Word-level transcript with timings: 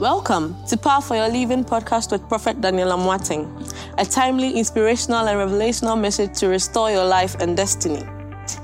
Welcome 0.00 0.56
to 0.68 0.78
Power 0.78 1.02
for 1.02 1.14
Your 1.14 1.28
Living 1.28 1.62
podcast 1.62 2.10
with 2.10 2.26
Prophet 2.26 2.62
Daniel 2.62 2.88
Amoateng, 2.88 3.70
a 3.98 4.04
timely, 4.06 4.58
inspirational, 4.58 5.28
and 5.28 5.36
revelational 5.36 6.00
message 6.00 6.38
to 6.38 6.48
restore 6.48 6.90
your 6.90 7.04
life 7.04 7.34
and 7.34 7.54
destiny. 7.54 8.02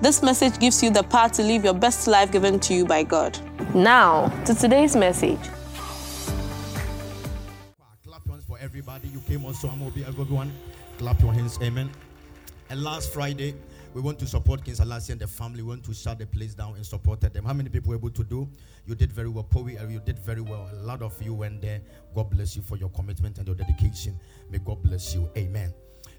This 0.01 0.23
message 0.23 0.59
gives 0.59 0.83
you 0.83 0.89
the 0.89 1.03
power 1.03 1.29
to 1.29 1.43
live 1.43 1.63
your 1.63 1.75
best 1.75 2.07
life 2.07 2.33
given 2.33 2.59
to 2.61 2.73
you 2.73 2.87
by 2.87 3.03
God. 3.03 3.39
Now, 3.75 4.29
to 4.47 4.55
today's 4.55 4.97
message. 4.97 5.39
Clap 8.03 8.27
hands 8.27 8.45
for 8.47 8.59
everybody. 8.59 9.09
You 9.09 9.21
came 9.29 9.45
also. 9.45 9.69
I'm 9.69 9.81
going 9.81 9.91
to 9.91 9.95
be 9.95 10.07
everyone. 10.07 10.51
Clap 10.97 11.21
your 11.21 11.35
hands. 11.35 11.59
Amen. 11.61 11.91
And 12.71 12.83
last 12.83 13.13
Friday, 13.13 13.55
we 13.97 14.03
want 14.03 14.19
to 14.19 14.27
support 14.27 14.63
King 14.63 14.75
Selassie 14.75 15.13
and 15.13 15.21
the 15.23 15.27
family. 15.27 15.63
We 15.63 15.71
want 15.71 15.85
to 15.87 15.95
shut 15.95 16.19
the 16.19 16.27
place 16.27 16.53
down 16.53 16.75
and 16.77 16.85
supported 16.85 17.33
them. 17.33 17.47
How 17.47 17.55
many 17.55 17.71
people 17.71 17.89
were 17.89 17.97
able 17.97 18.11
to 18.11 18.25
do? 18.25 18.47
You 18.85 18.95
did 18.95 19.11
very 19.11 19.31
well. 19.31 19.45
Powie, 19.45 19.83
uh, 19.83 19.89
you 19.89 20.01
did 20.01 20.19
very 20.19 20.43
well. 20.43 20.69
A 20.71 20.77
lot 20.83 21.01
of 21.01 21.21
you 21.23 21.33
went 21.33 21.63
there. 21.63 21.81
God 22.15 22.29
bless 22.29 22.57
you 22.57 22.61
for 22.61 22.77
your 22.77 22.91
commitment 22.91 23.39
and 23.39 23.47
your 23.47 23.57
dedication. 23.57 24.21
May 24.51 24.59
God 24.59 24.83
bless 24.83 25.15
you. 25.15 25.31
Amen. 25.35 25.73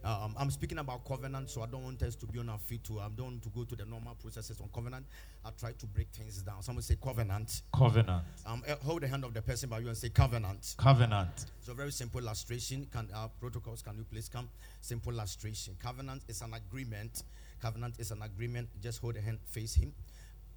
Um, 0.03 0.33
I'm 0.39 0.49
speaking 0.49 0.79
about 0.79 1.05
covenant, 1.05 1.51
so 1.51 1.61
I 1.61 1.67
don't 1.67 1.83
want 1.83 2.01
us 2.01 2.15
to 2.15 2.25
be 2.25 2.39
on 2.39 2.49
our 2.49 2.57
feet. 2.57 2.83
To 2.85 2.99
I 2.99 3.09
don't 3.15 3.25
want 3.27 3.43
to 3.43 3.49
go 3.49 3.63
to 3.63 3.75
the 3.75 3.85
normal 3.85 4.15
processes 4.15 4.59
on 4.59 4.69
covenant. 4.73 5.05
I 5.45 5.51
try 5.51 5.73
to 5.73 5.85
break 5.85 6.07
things 6.09 6.41
down. 6.41 6.63
Someone 6.63 6.81
say 6.81 6.95
covenant. 6.99 7.61
Covenant. 7.75 8.23
Um, 8.47 8.63
eh, 8.65 8.73
hold 8.83 9.03
the 9.03 9.07
hand 9.07 9.23
of 9.23 9.35
the 9.35 9.41
person 9.43 9.69
by 9.69 9.79
you 9.79 9.87
and 9.89 9.97
say 9.97 10.09
covenant. 10.09 10.73
Covenant. 10.79 11.45
So 11.59 11.75
very 11.75 11.91
simple 11.91 12.21
illustration. 12.21 12.87
Can 12.91 13.07
our 13.13 13.29
protocols? 13.39 13.83
Can 13.83 13.97
you 13.97 14.03
please 14.03 14.29
come? 14.29 14.49
Simple 14.81 15.13
illustration. 15.13 15.75
Covenant 15.79 16.23
is 16.27 16.41
an 16.41 16.55
agreement. 16.55 17.21
Covenant 17.61 17.95
is 17.99 18.11
an 18.11 18.21
agreement. 18.21 18.69
Just 18.81 19.01
hold 19.01 19.15
a 19.17 19.21
hand. 19.21 19.39
Face 19.45 19.75
him. 19.75 19.93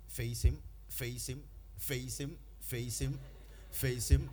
Face 0.09 0.43
him. 0.43 0.59
Face 0.89 1.29
him. 1.29 1.43
Face 1.79 2.19
him. 2.19 2.39
Face 2.61 3.01
him. 3.01 3.19
Face 3.71 4.11
him. 4.11 4.31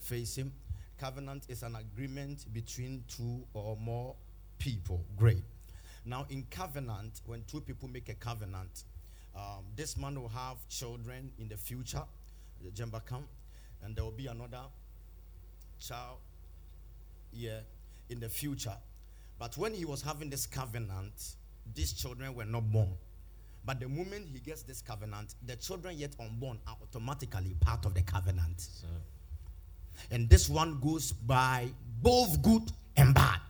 Face 0.00 0.36
him. 0.36 0.52
Covenant 0.98 1.44
is 1.48 1.62
an 1.62 1.76
agreement 1.76 2.52
between 2.52 3.04
two 3.08 3.44
or 3.52 3.76
more 3.76 4.14
people. 4.58 5.04
Great. 5.16 5.42
Now, 6.04 6.26
in 6.30 6.46
covenant, 6.50 7.20
when 7.26 7.44
two 7.44 7.60
people 7.60 7.88
make 7.88 8.08
a 8.08 8.14
covenant, 8.14 8.84
um, 9.34 9.64
this 9.74 9.96
man 9.96 10.20
will 10.20 10.28
have 10.28 10.56
children 10.68 11.30
in 11.38 11.48
the 11.48 11.56
future, 11.56 12.02
the 12.62 12.70
Jemba 12.70 13.04
come, 13.04 13.24
and 13.82 13.96
there 13.96 14.04
will 14.04 14.12
be 14.12 14.26
another 14.26 14.62
child 15.80 16.18
yeah, 17.32 17.60
in 18.08 18.20
the 18.20 18.28
future. 18.28 18.76
But 19.38 19.56
when 19.56 19.74
he 19.74 19.84
was 19.84 20.02
having 20.02 20.30
this 20.30 20.46
covenant, 20.46 21.36
these 21.74 21.92
children 21.92 22.34
were 22.34 22.44
not 22.44 22.70
born. 22.70 22.94
But 23.64 23.80
the 23.80 23.88
moment 23.88 24.28
he 24.32 24.40
gets 24.40 24.62
this 24.62 24.82
covenant, 24.82 25.34
the 25.46 25.56
children 25.56 25.96
yet 25.96 26.14
unborn 26.20 26.58
are 26.66 26.76
automatically 26.82 27.54
part 27.60 27.86
of 27.86 27.94
the 27.94 28.02
covenant. 28.02 28.60
Sir. 28.60 28.86
And 30.10 30.28
this 30.28 30.48
one 30.48 30.80
goes 30.80 31.12
by 31.12 31.68
both 32.02 32.42
good 32.42 32.70
and 32.96 33.14
bad. 33.14 33.40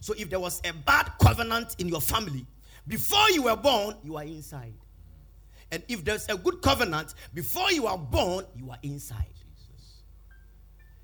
So 0.00 0.14
if 0.18 0.28
there 0.28 0.40
was 0.40 0.60
a 0.64 0.72
bad 0.72 1.12
covenant 1.20 1.76
in 1.78 1.88
your 1.88 2.00
family, 2.00 2.46
before 2.86 3.30
you 3.30 3.44
were 3.44 3.56
born, 3.56 3.96
you 4.04 4.16
are 4.16 4.24
inside. 4.24 4.74
And 5.70 5.82
if 5.88 6.04
there's 6.04 6.26
a 6.28 6.36
good 6.36 6.62
covenant, 6.62 7.14
before 7.34 7.70
you 7.72 7.86
are 7.86 7.98
born, 7.98 8.44
you 8.56 8.70
are 8.70 8.78
inside. 8.82 9.26
Jesus. 9.34 10.02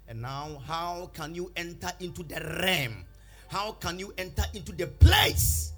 And 0.09 0.22
now, 0.22 0.62
how 0.67 1.11
can 1.12 1.34
you 1.34 1.53
enter 1.56 1.91
into 2.00 2.22
the 2.22 2.41
realm? 2.62 3.05
How 3.48 3.72
can 3.72 3.98
you 3.98 4.15
enter 4.17 4.45
into 4.55 4.72
the 4.72 4.87
place 4.87 5.73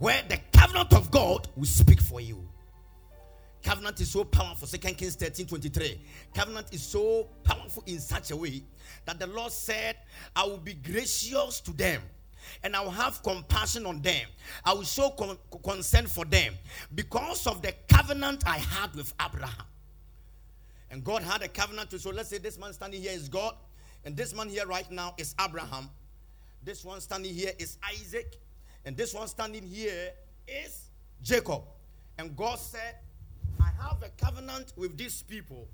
where 0.00 0.22
the 0.28 0.38
covenant 0.52 0.92
of 0.94 1.10
God 1.10 1.46
will 1.54 1.66
speak 1.66 2.00
for 2.00 2.20
you? 2.20 2.44
Covenant 3.62 4.00
is 4.00 4.10
so 4.10 4.24
powerful. 4.24 4.66
Second 4.66 4.96
Kings 4.96 5.14
13 5.14 5.46
23. 5.46 6.00
Covenant 6.34 6.68
is 6.72 6.82
so 6.82 7.28
powerful 7.44 7.84
in 7.86 8.00
such 8.00 8.30
a 8.30 8.36
way 8.36 8.62
that 9.04 9.18
the 9.18 9.26
Lord 9.26 9.52
said, 9.52 9.96
I 10.34 10.44
will 10.44 10.56
be 10.56 10.72
gracious 10.72 11.60
to 11.60 11.72
them 11.72 12.02
and 12.62 12.74
I 12.74 12.80
will 12.80 12.90
have 12.90 13.22
compassion 13.22 13.84
on 13.86 14.00
them. 14.00 14.26
I 14.64 14.72
will 14.72 14.84
show 14.84 15.10
con- 15.10 15.38
concern 15.62 16.06
for 16.06 16.24
them 16.24 16.54
because 16.94 17.46
of 17.46 17.60
the 17.60 17.74
covenant 17.88 18.42
I 18.46 18.56
had 18.56 18.94
with 18.94 19.12
Abraham. 19.24 19.66
And 20.90 21.04
God 21.04 21.22
had 21.22 21.42
a 21.42 21.48
covenant 21.48 21.92
with, 21.92 22.00
so 22.00 22.10
let's 22.10 22.30
say 22.30 22.38
this 22.38 22.58
man 22.58 22.72
standing 22.72 23.00
here 23.00 23.12
is 23.12 23.28
God, 23.28 23.54
and 24.04 24.16
this 24.16 24.34
man 24.34 24.48
here 24.48 24.66
right 24.66 24.90
now 24.90 25.14
is 25.18 25.34
Abraham. 25.40 25.88
This 26.64 26.84
one 26.84 27.00
standing 27.00 27.32
here 27.34 27.52
is 27.58 27.78
Isaac, 27.92 28.36
and 28.84 28.96
this 28.96 29.14
one 29.14 29.28
standing 29.28 29.62
here 29.62 30.10
is 30.46 30.90
Jacob. 31.22 31.62
And 32.18 32.34
God 32.36 32.58
said, 32.58 32.96
I 33.60 33.70
have 33.82 34.02
a 34.02 34.08
covenant 34.22 34.72
with 34.76 34.96
these 34.96 35.22
people. 35.22 35.68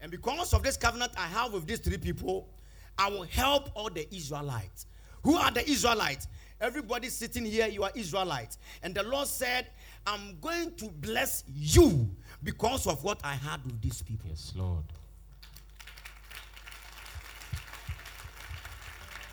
And 0.00 0.10
because 0.10 0.52
of 0.54 0.62
this 0.62 0.76
covenant 0.76 1.12
I 1.16 1.26
have 1.26 1.52
with 1.52 1.66
these 1.66 1.80
three 1.80 1.98
people, 1.98 2.48
I 2.96 3.08
will 3.08 3.24
help 3.24 3.70
all 3.74 3.90
the 3.90 4.12
Israelites. 4.14 4.86
Who 5.22 5.36
are 5.36 5.50
the 5.50 5.68
Israelites? 5.68 6.28
Everybody 6.60 7.08
sitting 7.08 7.44
here, 7.44 7.68
you 7.68 7.84
are 7.84 7.92
Israelites. 7.94 8.58
And 8.82 8.94
the 8.94 9.02
Lord 9.02 9.28
said, 9.28 9.68
I'm 10.06 10.38
going 10.40 10.74
to 10.76 10.88
bless 10.88 11.44
you 11.46 12.10
because 12.42 12.86
of 12.86 13.04
what 13.04 13.20
I 13.22 13.34
had 13.34 13.64
with 13.64 13.80
these 13.80 14.02
people. 14.02 14.28
Yes, 14.30 14.52
Lord. 14.56 14.84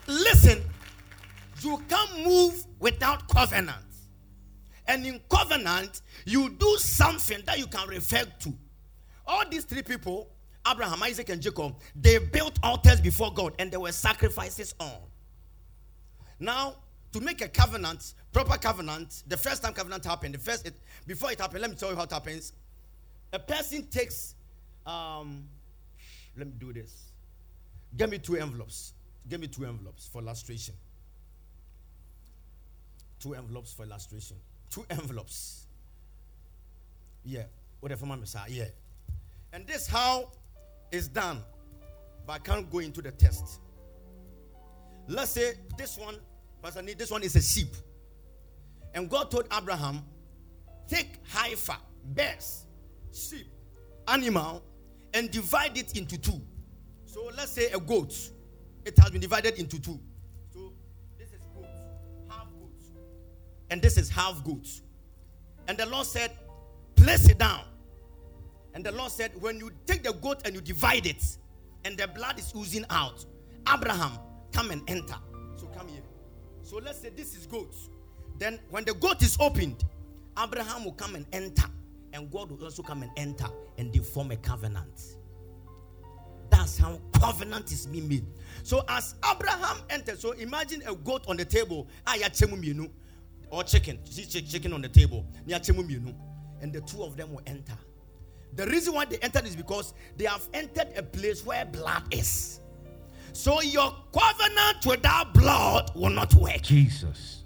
Listen, 0.06 0.62
you 1.62 1.82
can't 1.88 2.24
move 2.24 2.64
without 2.78 3.28
covenant. 3.28 3.78
And 4.88 5.04
in 5.04 5.20
covenant, 5.28 6.02
you 6.24 6.50
do 6.50 6.76
something 6.76 7.38
that 7.46 7.58
you 7.58 7.66
can 7.66 7.88
refer 7.88 8.24
to. 8.40 8.52
All 9.26 9.42
these 9.48 9.64
three 9.64 9.82
people, 9.82 10.28
Abraham, 10.70 11.02
Isaac, 11.02 11.28
and 11.28 11.42
Jacob, 11.42 11.74
they 11.94 12.18
built 12.18 12.58
altars 12.62 13.00
before 13.00 13.32
God 13.32 13.54
and 13.58 13.70
there 13.70 13.80
were 13.80 13.92
sacrifices 13.92 14.74
on. 14.78 14.98
Now, 16.38 16.76
to 17.12 17.20
make 17.20 17.40
a 17.40 17.48
covenant, 17.48 18.14
proper 18.32 18.58
covenant, 18.58 19.22
the 19.26 19.36
first 19.36 19.62
time 19.62 19.72
covenant 19.72 20.04
happened, 20.04 20.34
the 20.34 20.38
first, 20.38 20.66
it, 20.66 20.74
before 21.06 21.32
it 21.32 21.40
happened, 21.40 21.62
let 21.62 21.70
me 21.70 21.76
tell 21.76 21.90
you 21.90 21.96
how 21.96 22.02
it 22.02 22.12
happens. 22.12 22.52
A 23.32 23.38
person 23.38 23.86
takes, 23.86 24.34
um, 24.84 25.48
let 26.36 26.46
me 26.46 26.52
do 26.58 26.72
this. 26.72 27.10
Give 27.96 28.10
me 28.10 28.18
two 28.18 28.36
envelopes. 28.36 28.92
Give 29.28 29.40
me 29.40 29.48
two 29.48 29.64
envelopes 29.64 30.08
for 30.12 30.20
illustration. 30.22 30.74
Two 33.20 33.34
envelopes 33.34 33.72
for 33.72 33.84
illustration. 33.84 34.36
Two 34.70 34.84
envelopes. 34.90 35.66
Yeah. 37.24 37.44
Whatever 37.80 38.06
my 38.06 38.16
messiah. 38.16 38.48
Yeah. 38.48 38.64
And 39.52 39.66
this 39.66 39.86
how 39.86 40.30
is 40.90 41.08
done. 41.08 41.42
But 42.26 42.32
I 42.34 42.38
can't 42.38 42.70
go 42.70 42.78
into 42.78 43.00
the 43.00 43.12
test. 43.12 43.60
Let's 45.08 45.30
say 45.32 45.54
this 45.78 45.96
one, 45.96 46.16
Pastor 46.62 46.82
Need, 46.82 46.98
this 46.98 47.10
one 47.10 47.22
is 47.22 47.36
a 47.36 47.42
sheep. 47.42 47.74
And 48.94 49.08
God 49.08 49.30
told 49.30 49.46
Abraham, 49.56 50.02
take 50.88 51.20
heifer, 51.28 51.76
bears, 52.06 52.64
sheep, 53.12 53.46
animal, 54.08 54.62
and 55.14 55.30
divide 55.30 55.78
it 55.78 55.96
into 55.96 56.18
two. 56.18 56.40
So 57.04 57.30
let's 57.36 57.52
say 57.52 57.70
a 57.70 57.78
goat. 57.78 58.14
It 58.84 58.98
has 58.98 59.10
been 59.10 59.20
divided 59.20 59.58
into 59.58 59.80
two. 59.80 59.98
And 63.70 63.82
this 63.82 63.96
is 63.96 64.08
half 64.08 64.42
goat. 64.44 64.68
And 65.68 65.76
the 65.76 65.86
Lord 65.86 66.06
said, 66.06 66.30
place 66.94 67.28
it 67.28 67.38
down. 67.38 67.64
And 68.74 68.84
the 68.84 68.92
Lord 68.92 69.10
said, 69.10 69.32
when 69.40 69.58
you 69.58 69.70
take 69.86 70.02
the 70.02 70.12
goat 70.12 70.42
and 70.44 70.54
you 70.54 70.60
divide 70.60 71.06
it, 71.06 71.24
and 71.84 71.96
the 71.96 72.08
blood 72.08 72.38
is 72.38 72.52
oozing 72.54 72.84
out, 72.90 73.24
Abraham, 73.72 74.18
come 74.52 74.70
and 74.70 74.82
enter. 74.88 75.16
So 75.56 75.66
come 75.66 75.88
here. 75.88 76.02
So 76.62 76.78
let's 76.78 77.00
say 77.00 77.10
this 77.10 77.36
is 77.36 77.46
goat. 77.46 77.74
Then 78.38 78.58
when 78.70 78.84
the 78.84 78.94
goat 78.94 79.22
is 79.22 79.36
opened, 79.40 79.84
Abraham 80.42 80.84
will 80.84 80.92
come 80.92 81.14
and 81.14 81.26
enter. 81.32 81.66
And 82.12 82.30
God 82.30 82.50
will 82.50 82.64
also 82.64 82.82
come 82.82 83.02
and 83.02 83.10
enter. 83.16 83.46
And 83.78 83.92
they 83.92 84.00
form 84.00 84.30
a 84.30 84.36
covenant. 84.36 85.16
That's 86.50 86.78
how 86.78 87.00
covenant 87.20 87.72
is 87.72 87.86
being 87.86 88.08
made. 88.08 88.26
So 88.62 88.84
as 88.88 89.14
Abraham 89.28 89.78
entered, 89.90 90.18
so 90.18 90.32
imagine 90.32 90.82
a 90.86 90.94
goat 90.94 91.24
on 91.28 91.36
the 91.36 91.44
table. 91.44 91.88
Ah, 92.06 92.14
Or 93.50 93.62
chicken. 93.62 93.98
See 94.04 94.42
chicken 94.42 94.72
on 94.72 94.82
the 94.82 94.88
table. 94.88 95.26
And 95.48 96.72
the 96.72 96.80
two 96.80 97.02
of 97.02 97.16
them 97.16 97.32
will 97.32 97.42
enter. 97.46 97.76
The 98.54 98.66
reason 98.66 98.94
why 98.94 99.04
they 99.04 99.18
entered 99.18 99.46
is 99.46 99.54
because 99.54 99.92
they 100.16 100.24
have 100.24 100.48
entered 100.54 100.88
a 100.96 101.02
place 101.02 101.44
where 101.44 101.64
blood 101.66 102.02
is. 102.10 102.60
So 103.32 103.60
your 103.60 103.94
covenant 104.12 104.86
without 104.86 105.34
blood 105.34 105.92
will 105.94 106.10
not 106.10 106.34
work. 106.34 106.62
Jesus. 106.62 107.44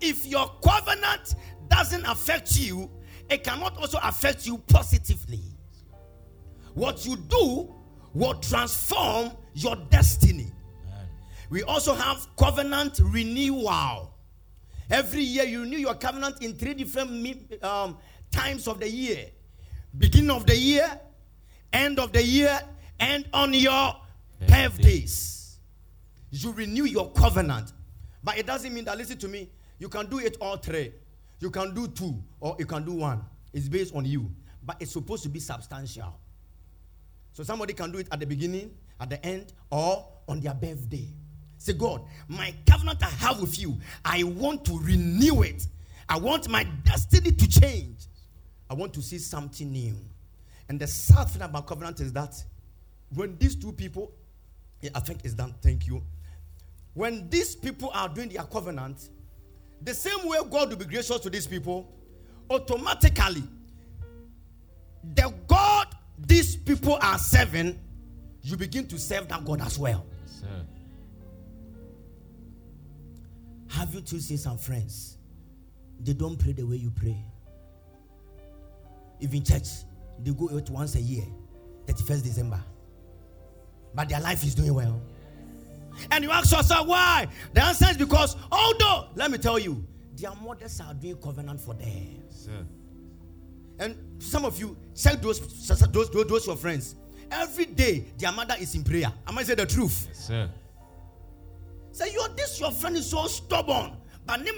If 0.00 0.26
your 0.26 0.50
covenant 0.64 1.36
doesn't 1.68 2.04
affect 2.04 2.58
you, 2.58 2.90
it 3.30 3.44
cannot 3.44 3.76
also 3.78 3.98
affect 4.02 4.46
you 4.46 4.58
positively. 4.58 5.40
What 6.74 7.06
you 7.06 7.16
do 7.16 7.72
will 8.12 8.34
transform 8.34 9.30
your 9.54 9.76
destiny. 9.90 10.50
We 11.50 11.62
also 11.62 11.94
have 11.94 12.26
covenant 12.36 13.00
renewal. 13.02 14.13
Every 14.90 15.22
year 15.22 15.44
you 15.44 15.62
renew 15.62 15.78
your 15.78 15.94
covenant 15.94 16.42
in 16.42 16.54
three 16.54 16.74
different 16.74 17.62
um, 17.64 17.98
times 18.30 18.68
of 18.68 18.80
the 18.80 18.88
year 18.88 19.26
beginning 19.96 20.30
of 20.30 20.46
the 20.46 20.56
year, 20.56 21.00
end 21.72 21.98
of 21.98 22.12
the 22.12 22.22
year, 22.22 22.60
and 23.00 23.28
on 23.32 23.52
your 23.54 23.94
birthdays. 24.46 25.58
You 26.30 26.52
renew 26.52 26.84
your 26.84 27.10
covenant. 27.12 27.72
But 28.22 28.38
it 28.38 28.46
doesn't 28.46 28.72
mean 28.72 28.84
that, 28.86 28.98
listen 28.98 29.18
to 29.18 29.28
me, 29.28 29.50
you 29.78 29.88
can 29.88 30.06
do 30.06 30.18
it 30.18 30.36
all 30.40 30.56
three. 30.56 30.92
You 31.40 31.50
can 31.50 31.74
do 31.74 31.88
two 31.88 32.22
or 32.40 32.56
you 32.58 32.66
can 32.66 32.84
do 32.84 32.92
one. 32.92 33.24
It's 33.52 33.68
based 33.68 33.94
on 33.94 34.04
you. 34.04 34.30
But 34.64 34.76
it's 34.80 34.92
supposed 34.92 35.22
to 35.24 35.28
be 35.28 35.40
substantial. 35.40 36.18
So 37.32 37.42
somebody 37.42 37.74
can 37.74 37.92
do 37.92 37.98
it 37.98 38.08
at 38.10 38.20
the 38.20 38.26
beginning, 38.26 38.74
at 38.98 39.10
the 39.10 39.24
end, 39.24 39.52
or 39.70 40.08
on 40.26 40.40
their 40.40 40.54
birthday. 40.54 41.08
Say, 41.64 41.72
God, 41.72 42.02
my 42.28 42.54
covenant 42.66 43.02
I 43.02 43.08
have 43.08 43.40
with 43.40 43.58
you, 43.58 43.78
I 44.04 44.22
want 44.22 44.66
to 44.66 44.78
renew 44.78 45.40
it. 45.40 45.66
I 46.06 46.18
want 46.18 46.46
my 46.46 46.64
destiny 46.84 47.32
to 47.32 47.48
change. 47.48 48.04
I 48.68 48.74
want 48.74 48.92
to 48.92 49.00
see 49.00 49.16
something 49.16 49.72
new. 49.72 49.96
And 50.68 50.78
the 50.78 50.86
sad 50.86 51.30
thing 51.30 51.40
about 51.40 51.66
covenant 51.66 52.00
is 52.00 52.12
that 52.12 52.34
when 53.14 53.38
these 53.38 53.56
two 53.56 53.72
people, 53.72 54.12
yeah, 54.82 54.90
I 54.94 55.00
think 55.00 55.20
it's 55.24 55.32
done, 55.32 55.54
thank 55.62 55.86
you. 55.86 56.02
When 56.92 57.30
these 57.30 57.56
people 57.56 57.90
are 57.94 58.10
doing 58.10 58.28
their 58.28 58.42
covenant, 58.42 59.08
the 59.80 59.94
same 59.94 60.28
way 60.28 60.36
God 60.50 60.68
will 60.68 60.76
be 60.76 60.84
gracious 60.84 61.18
to 61.20 61.30
these 61.30 61.46
people, 61.46 61.90
automatically, 62.50 63.44
the 65.14 65.32
God 65.46 65.86
these 66.18 66.56
people 66.56 66.98
are 67.00 67.18
serving, 67.18 67.80
you 68.42 68.58
begin 68.58 68.86
to 68.88 68.98
serve 68.98 69.28
that 69.28 69.42
God 69.46 69.62
as 69.62 69.78
well. 69.78 70.04
Yes, 70.26 70.44
Have 73.74 73.92
you 73.92 74.00
two 74.00 74.20
seen 74.20 74.38
some 74.38 74.56
friends? 74.56 75.18
They 75.98 76.12
don't 76.12 76.38
pray 76.38 76.52
the 76.52 76.62
way 76.64 76.76
you 76.76 76.90
pray. 76.90 77.16
Even 79.20 79.42
church, 79.42 79.68
they 80.22 80.30
go 80.30 80.48
out 80.54 80.70
once 80.70 80.94
a 80.94 81.00
year, 81.00 81.24
31st 81.86 82.22
December. 82.22 82.60
But 83.92 84.08
their 84.08 84.20
life 84.20 84.44
is 84.44 84.54
doing 84.54 84.74
well. 84.74 85.00
And 86.10 86.22
you 86.22 86.30
ask 86.30 86.52
yourself 86.52 86.86
why? 86.86 87.26
The 87.52 87.64
answer 87.64 87.86
is 87.90 87.96
because, 87.96 88.36
although, 88.50 89.08
let 89.16 89.30
me 89.30 89.38
tell 89.38 89.58
you, 89.58 89.84
their 90.16 90.34
mothers 90.36 90.80
are 90.80 90.94
doing 90.94 91.16
covenant 91.16 91.60
for 91.60 91.74
them. 91.74 92.22
Yes, 92.30 92.48
and 93.80 93.96
some 94.22 94.44
of 94.44 94.58
you, 94.58 94.76
check 94.94 95.20
those, 95.20 95.40
those, 95.66 96.10
those, 96.10 96.26
those 96.28 96.46
your 96.46 96.56
friends. 96.56 96.94
Every 97.28 97.64
day, 97.64 98.04
their 98.18 98.30
mother 98.30 98.54
is 98.60 98.72
in 98.76 98.84
prayer. 98.84 99.12
Am 99.26 99.36
I 99.36 99.42
saying 99.42 99.58
the 99.58 99.66
truth? 99.66 100.06
Yes, 100.08 100.26
sir. 100.26 100.50
Say, 101.94 102.12
you 102.12 102.26
this 102.36 102.58
your 102.58 102.72
friend 102.72 102.96
is 102.96 103.08
so 103.08 103.28
stubborn. 103.28 103.96
But 104.26 104.44
the 104.44 104.52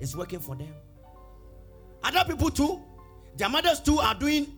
It's 0.00 0.16
working 0.16 0.40
for 0.40 0.56
them. 0.56 0.74
Other 2.02 2.24
people 2.26 2.50
too, 2.50 2.82
their 3.36 3.48
mothers 3.48 3.78
too 3.78 4.00
are 4.00 4.16
doing 4.16 4.48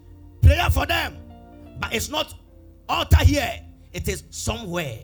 prayer 0.40 0.70
for 0.70 0.86
them. 0.86 1.18
But 1.78 1.92
it's 1.94 2.08
not 2.08 2.32
altar 2.88 3.22
here. 3.22 3.60
It 3.92 4.08
is 4.08 4.24
somewhere. 4.30 5.00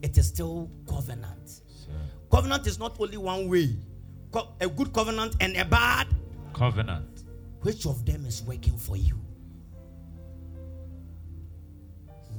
It 0.00 0.16
is 0.16 0.28
still 0.28 0.70
covenant. 0.88 1.50
Sir. 1.50 1.90
Covenant 2.32 2.66
is 2.66 2.78
not 2.78 2.98
only 2.98 3.18
one 3.18 3.50
way 3.50 3.76
a 4.60 4.68
good 4.68 4.94
covenant 4.94 5.36
and 5.40 5.54
a 5.58 5.64
bad 5.66 6.06
covenant. 6.54 7.24
Which 7.60 7.84
of 7.84 8.06
them 8.06 8.24
is 8.24 8.42
working 8.44 8.78
for 8.78 8.96
you? 8.96 9.20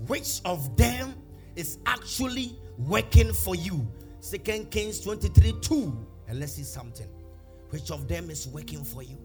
Which 0.08 0.42
of 0.44 0.76
them 0.76 1.14
is 1.56 1.80
actually 1.86 2.58
working 2.78 3.34
for 3.34 3.56
you? 3.56 3.88
Second 4.20 4.72
Kings 4.72 5.00
23 5.02 5.54
2. 5.62 6.08
And 6.28 6.40
let's 6.40 6.54
see 6.54 6.64
something. 6.64 7.08
Which 7.70 7.92
of 7.92 8.08
them 8.08 8.30
is 8.30 8.48
working 8.48 8.84
for 8.84 9.04
you? 9.04 9.18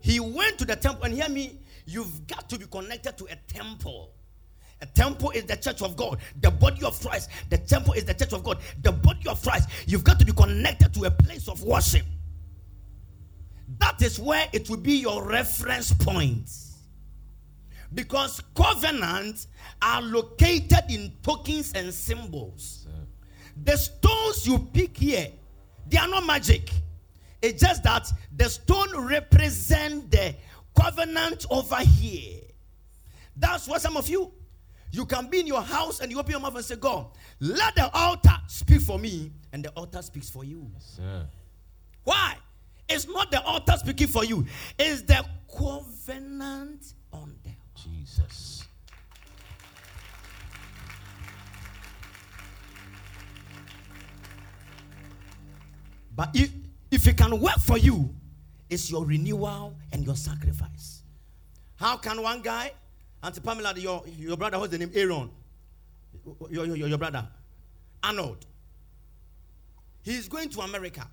He 0.00 0.18
went 0.18 0.58
to 0.58 0.64
the 0.64 0.76
temple, 0.76 1.04
and 1.04 1.14
hear 1.14 1.28
me, 1.28 1.58
you've 1.86 2.26
got 2.26 2.48
to 2.48 2.58
be 2.58 2.66
connected 2.66 3.18
to 3.18 3.26
a 3.26 3.36
temple. 3.52 4.12
A 4.82 4.86
temple 4.86 5.30
is 5.30 5.44
the 5.44 5.56
church 5.56 5.82
of 5.82 5.94
God, 5.94 6.18
the 6.40 6.50
body 6.50 6.82
of 6.84 6.98
Christ. 7.00 7.28
The 7.50 7.58
temple 7.58 7.92
is 7.92 8.04
the 8.04 8.14
church 8.14 8.32
of 8.32 8.42
God, 8.42 8.58
the 8.80 8.92
body 8.92 9.28
of 9.28 9.42
Christ. 9.42 9.68
You've 9.86 10.04
got 10.04 10.18
to 10.20 10.24
be 10.24 10.32
connected 10.32 10.94
to 10.94 11.04
a 11.04 11.10
place 11.10 11.48
of 11.48 11.62
worship. 11.62 12.06
That 13.78 14.00
is 14.00 14.18
where 14.18 14.48
it 14.52 14.70
will 14.70 14.78
be 14.78 14.94
your 14.94 15.26
reference 15.26 15.92
point. 15.92 16.50
Because 17.92 18.40
covenants 18.54 19.48
are 19.82 20.00
located 20.02 20.84
in 20.88 21.12
tokens 21.22 21.72
and 21.72 21.92
symbols. 21.92 22.86
The 23.64 23.76
stones 23.76 24.46
you 24.46 24.58
pick 24.72 24.96
here, 24.96 25.28
they 25.88 25.98
are 25.98 26.08
not 26.08 26.24
magic. 26.24 26.70
It's 27.42 27.60
just 27.60 27.82
that 27.84 28.10
the 28.36 28.48
stone 28.48 29.06
represent 29.06 30.10
the 30.10 30.34
covenant 30.78 31.46
over 31.50 31.76
here. 31.78 32.40
That's 33.36 33.66
what 33.66 33.80
some 33.80 33.96
of 33.96 34.08
you 34.08 34.32
you 34.92 35.06
can 35.06 35.26
be 35.28 35.40
in 35.40 35.46
your 35.46 35.62
house 35.62 36.00
and 36.00 36.10
you 36.10 36.18
open 36.18 36.32
your 36.32 36.40
mouth 36.40 36.56
and 36.56 36.64
say, 36.64 36.76
God, 36.76 37.06
let 37.38 37.74
the 37.76 37.90
altar 37.94 38.36
speak 38.48 38.80
for 38.80 38.98
me, 38.98 39.30
and 39.52 39.64
the 39.64 39.70
altar 39.70 40.02
speaks 40.02 40.28
for 40.28 40.44
you. 40.44 40.68
Yes, 40.74 41.00
Why? 42.04 42.36
It's 42.88 43.06
not 43.06 43.30
the 43.30 43.40
altar 43.42 43.74
speaking 43.76 44.08
for 44.08 44.24
you, 44.24 44.44
it's 44.78 45.02
the 45.02 45.24
covenant 45.56 46.94
Jesus. 47.84 48.64
But 56.16 56.30
if, 56.34 56.50
if 56.90 57.06
it 57.06 57.16
can 57.16 57.40
work 57.40 57.58
for 57.58 57.78
you, 57.78 58.14
it's 58.68 58.90
your 58.90 59.04
renewal 59.04 59.74
and 59.92 60.04
your 60.04 60.16
sacrifice. 60.16 61.02
How 61.76 61.96
can 61.96 62.22
one 62.22 62.42
guy 62.42 62.72
Auntie 63.22 63.40
Pamela, 63.40 63.74
your, 63.76 64.02
your 64.18 64.36
brother, 64.36 64.58
what's 64.58 64.72
the 64.72 64.78
name? 64.78 64.90
Aaron. 64.94 65.30
Your, 66.50 66.66
your, 66.66 66.88
your 66.88 66.98
brother. 66.98 67.26
Arnold. 68.02 68.46
He's 70.02 70.28
going 70.28 70.48
to 70.50 70.60
America. 70.60 71.06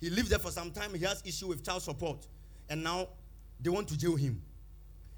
He 0.00 0.08
lives 0.08 0.30
there 0.30 0.38
for 0.38 0.50
some 0.50 0.70
time. 0.70 0.94
He 0.94 1.04
has 1.04 1.22
issue 1.26 1.48
with 1.48 1.64
child 1.64 1.82
support. 1.82 2.26
And 2.70 2.82
now 2.82 3.08
they 3.60 3.68
want 3.68 3.88
to 3.88 3.98
jail 3.98 4.16
him. 4.16 4.42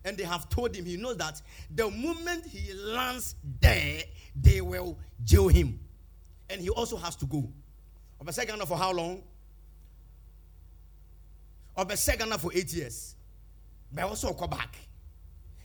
And 0.08 0.16
they 0.16 0.24
have 0.24 0.48
told 0.48 0.74
him, 0.74 0.86
he 0.86 0.96
knows 0.96 1.18
that 1.18 1.42
the 1.74 1.90
moment 1.90 2.46
he 2.46 2.72
lands 2.72 3.34
there, 3.60 4.02
they 4.34 4.62
will 4.62 4.98
jail 5.22 5.48
him. 5.48 5.78
And 6.48 6.62
he 6.62 6.70
also 6.70 6.96
has 6.96 7.14
to 7.16 7.26
go. 7.26 7.46
second 8.30 8.58
for 8.66 8.78
how 8.78 8.90
long? 8.90 9.22
second 11.94 12.32
for 12.40 12.50
eight 12.54 12.72
years. 12.72 13.16
But 13.92 14.04
also 14.04 14.32
come 14.32 14.48
back. 14.48 14.76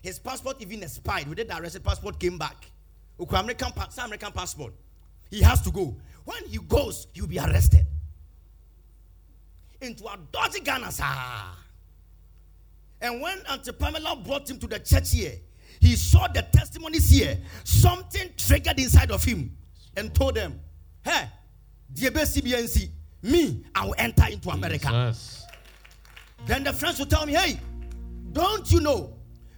His 0.02 0.20
passport 0.20 0.58
even 0.62 0.84
expired. 0.84 1.34
Did 1.34 1.48
the 1.48 1.58
arrested 1.58 1.86
passport 1.86 2.20
came 2.20 2.38
back. 2.38 2.70
American, 3.18 3.72
American 4.04 4.32
passport. 4.34 4.74
He 5.32 5.42
has 5.42 5.62
to 5.62 5.72
go. 5.72 5.96
When 6.26 6.46
he 6.50 6.58
goes, 6.58 7.08
he'll 7.14 7.28
be 7.28 7.40
arrested. 7.40 7.86
Into 9.80 10.06
a 10.06 10.18
dirty 10.34 10.60
Ghana, 10.60 10.92
sir. 10.92 11.06
And 13.04 13.22
when 13.22 13.38
Auntie 13.52 13.74
Pamela 13.74 14.16
brought 14.16 14.50
him 14.50 14.58
to 14.60 14.66
the 14.68 14.80
church 14.80 15.12
here, 15.12 15.34
he 15.82 15.98
saw 15.98 16.28
the 16.30 16.42
testimonies 16.42 17.10
here. 17.10 17.38
Something 17.66 18.30
triggered 18.38 18.80
inside 18.80 19.12
of 19.12 19.22
him 19.24 19.56
and 19.98 20.16
told 20.16 20.36
them, 20.36 20.60
Hey, 21.04 21.28
DBCBNC, 21.94 22.90
me, 23.22 23.66
I 23.76 23.86
will 23.86 23.96
enter 23.98 24.26
into 24.32 24.50
America. 24.50 24.88
Jesus. 24.88 25.46
Then 26.46 26.64
the 26.64 26.72
friends 26.72 26.98
will 26.98 27.06
tell 27.06 27.26
me, 27.26 27.34
Hey, 27.34 27.60
don't 28.32 28.72
you 28.72 28.80
know 28.80 29.14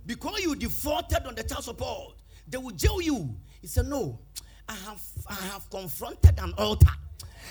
because 0.08 0.40
you 0.40 0.56
defaulted 0.56 1.26
on 1.26 1.36
the 1.36 1.44
child 1.44 1.64
support, 1.64 2.16
they 2.48 2.58
will 2.58 2.72
jail 2.72 3.00
you. 3.00 3.36
He 3.62 3.68
said, 3.68 3.86
No, 3.86 4.20
I 4.68 4.74
have 4.74 5.02
I 5.28 5.36
have 5.36 5.70
confronted 5.70 6.40
an 6.40 6.54
altar. 6.58 6.92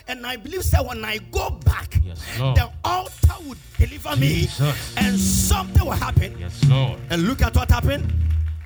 And 0.08 0.26
I 0.26 0.36
believe 0.36 0.68
that 0.70 0.84
when 0.84 1.04
I 1.04 1.18
go 1.18 1.50
back, 1.50 2.00
yes, 2.04 2.20
the 2.36 2.70
altar 2.84 3.34
would 3.46 3.58
deliver 3.78 4.14
Jesus. 4.16 4.60
me 4.60 4.74
and 4.96 5.18
something 5.18 5.84
will 5.84 5.92
happen. 5.92 6.36
Yes, 6.38 6.64
Lord. 6.68 6.98
And 7.10 7.22
look 7.22 7.42
at 7.42 7.54
what 7.56 7.70
happened. 7.70 8.12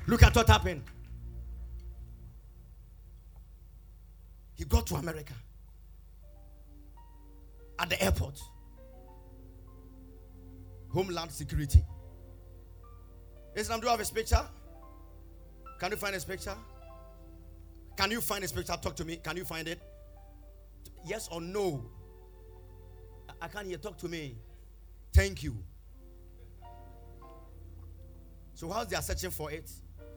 Look 0.07 0.23
at 0.23 0.35
what 0.35 0.47
happened. 0.47 0.83
He 4.55 4.65
got 4.65 4.87
to 4.87 4.95
America 4.95 5.33
at 7.79 7.89
the 7.89 8.01
airport. 8.03 8.39
Homeland 10.91 11.31
Security 11.31 11.85
Islam, 13.55 13.79
do 13.79 13.85
you 13.85 13.91
have 13.91 13.99
his 13.99 14.11
picture? 14.11 14.41
Can 15.79 15.91
you 15.91 15.97
find 15.97 16.13
his 16.13 16.25
picture? 16.25 16.55
Can 17.95 18.11
you 18.11 18.21
find 18.21 18.41
his 18.41 18.51
picture? 18.51 18.73
Talk 18.81 18.95
to 18.95 19.05
me. 19.05 19.17
Can 19.17 19.37
you 19.37 19.45
find 19.45 19.67
it? 19.67 19.79
Yes 21.05 21.29
or 21.31 21.41
no? 21.41 21.85
I 23.41 23.47
can't 23.47 23.67
hear. 23.67 23.77
Talk 23.77 23.97
to 23.99 24.07
me. 24.07 24.37
Thank 25.13 25.43
you. 25.43 25.55
So 28.53 28.67
while 28.67 28.85
they 28.85 28.95
are 28.95 29.01
searching 29.01 29.31
for 29.31 29.51
it, 29.51 29.71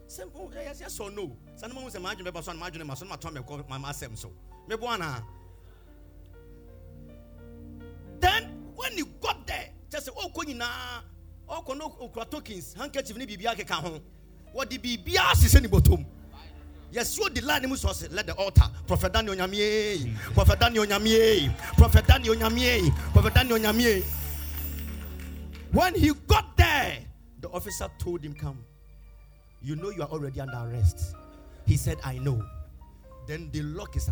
simple 0.08 0.50
oh, 0.52 0.60
yes, 0.60 0.80
yes 0.80 0.98
or 0.98 1.10
no. 1.10 1.36
Some 1.54 1.76
of 1.76 1.92
them 1.92 2.02
imagine 2.02 2.24
maybe 2.24 2.42
some 2.42 2.56
imagine 2.56 2.86
my 2.86 2.94
son 2.94 3.08
my 3.08 3.16
tongue 3.16 3.38
my 3.68 3.78
my 3.78 3.92
so. 3.92 4.32
Maybe 4.66 4.82
one. 4.82 5.00
Then 8.18 8.72
when 8.74 8.96
you 8.96 9.06
got 9.20 9.46
there, 9.46 9.70
just 9.90 10.06
say, 10.06 10.12
oh, 10.16 10.28
ɔkɔ 11.52 11.70
oh, 11.70 11.74
no 11.74 11.88
okura 12.00 12.28
tokens 12.28 12.74
handkerchief 12.74 13.16
ne 13.16 13.26
biribiara 13.26 13.54
keka 13.54 13.74
ho 13.74 14.00
wɔde 14.54 14.78
biribiara 14.80 15.34
hyehyɛ 15.34 15.62
ne 15.62 15.68
bɔtɔm 15.68 16.04
yɛsi 16.92 17.20
odi 17.24 17.40
line 17.40 17.66
mu 17.68 17.74
ɔsɛ 17.74 18.12
let 18.12 18.26
the 18.26 18.34
altar. 18.34 18.70
Prophet 18.86 19.12
daniel 19.12 19.34
onyamie 19.34 20.14
prophet 20.34 20.58
daniel 20.60 20.84
onyamie 20.86 21.50
prophet 21.76 22.06
daniel 22.06 22.34
onyamie 22.36 22.90
prophet 23.12 23.34
daniel 23.34 23.58
onyamie 23.58 24.02
when 25.72 25.94
he 25.94 26.12
got 26.26 26.56
there 26.56 26.98
the 27.40 27.48
officer 27.50 27.88
told 27.98 28.22
him 28.22 28.34
come. 28.34 28.58
You 29.62 29.76
know 29.76 29.90
you 29.90 30.02
are 30.02 30.08
already 30.08 30.40
under 30.40 30.56
arrest. 30.58 31.16
He 31.66 31.76
said 31.76 31.98
i 32.04 32.18
know. 32.18 32.44
Then 33.26 33.50
they 33.52 33.62
lock 33.62 33.94
his 33.94 34.10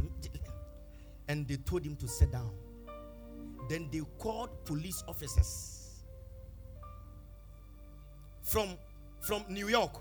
and 1.28 1.46
they 1.46 1.56
told 1.56 1.84
him 1.84 1.96
to 1.96 2.08
sit 2.08 2.32
down. 2.32 2.50
Then 3.68 3.88
they 3.92 4.00
called 4.18 4.64
police 4.64 5.04
officers 5.06 5.80
from 8.42 8.70
from 9.20 9.44
new 9.48 9.68
york 9.68 9.92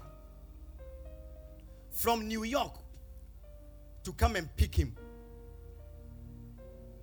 from 1.99 2.27
New 2.29 2.43
York 2.43 2.73
to 4.03 4.13
come 4.13 4.37
and 4.37 4.47
pick 4.55 4.73
him. 4.73 4.95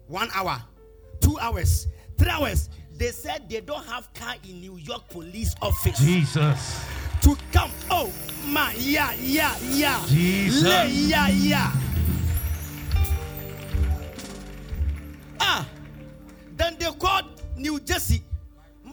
One 0.07 0.31
hour, 0.35 0.63
two 1.21 1.39
hours, 1.39 1.87
three 2.17 2.31
hours. 2.31 2.71
They 2.97 3.09
said 3.11 3.47
they 3.51 3.61
don't 3.61 3.85
have 3.87 4.13
car 4.15 4.37
in 4.49 4.59
New 4.61 4.77
York 4.79 5.07
police 5.11 5.55
office 5.61 5.99
Jesus. 5.99 6.83
to 7.21 7.37
come. 7.53 7.71
Oh 7.91 8.11
my, 8.47 8.75
yeah, 8.79 9.13
yeah, 9.21 9.55
yeah. 9.69 10.03
Jesus. 10.07 10.63
Le- 10.63 10.87
yeah, 10.89 11.29
yeah. 11.29 11.73
Ah, 15.39 15.69
then 16.57 16.77
they 16.79 16.91
called 16.93 17.27
New 17.59 17.79
Jersey. 17.81 18.23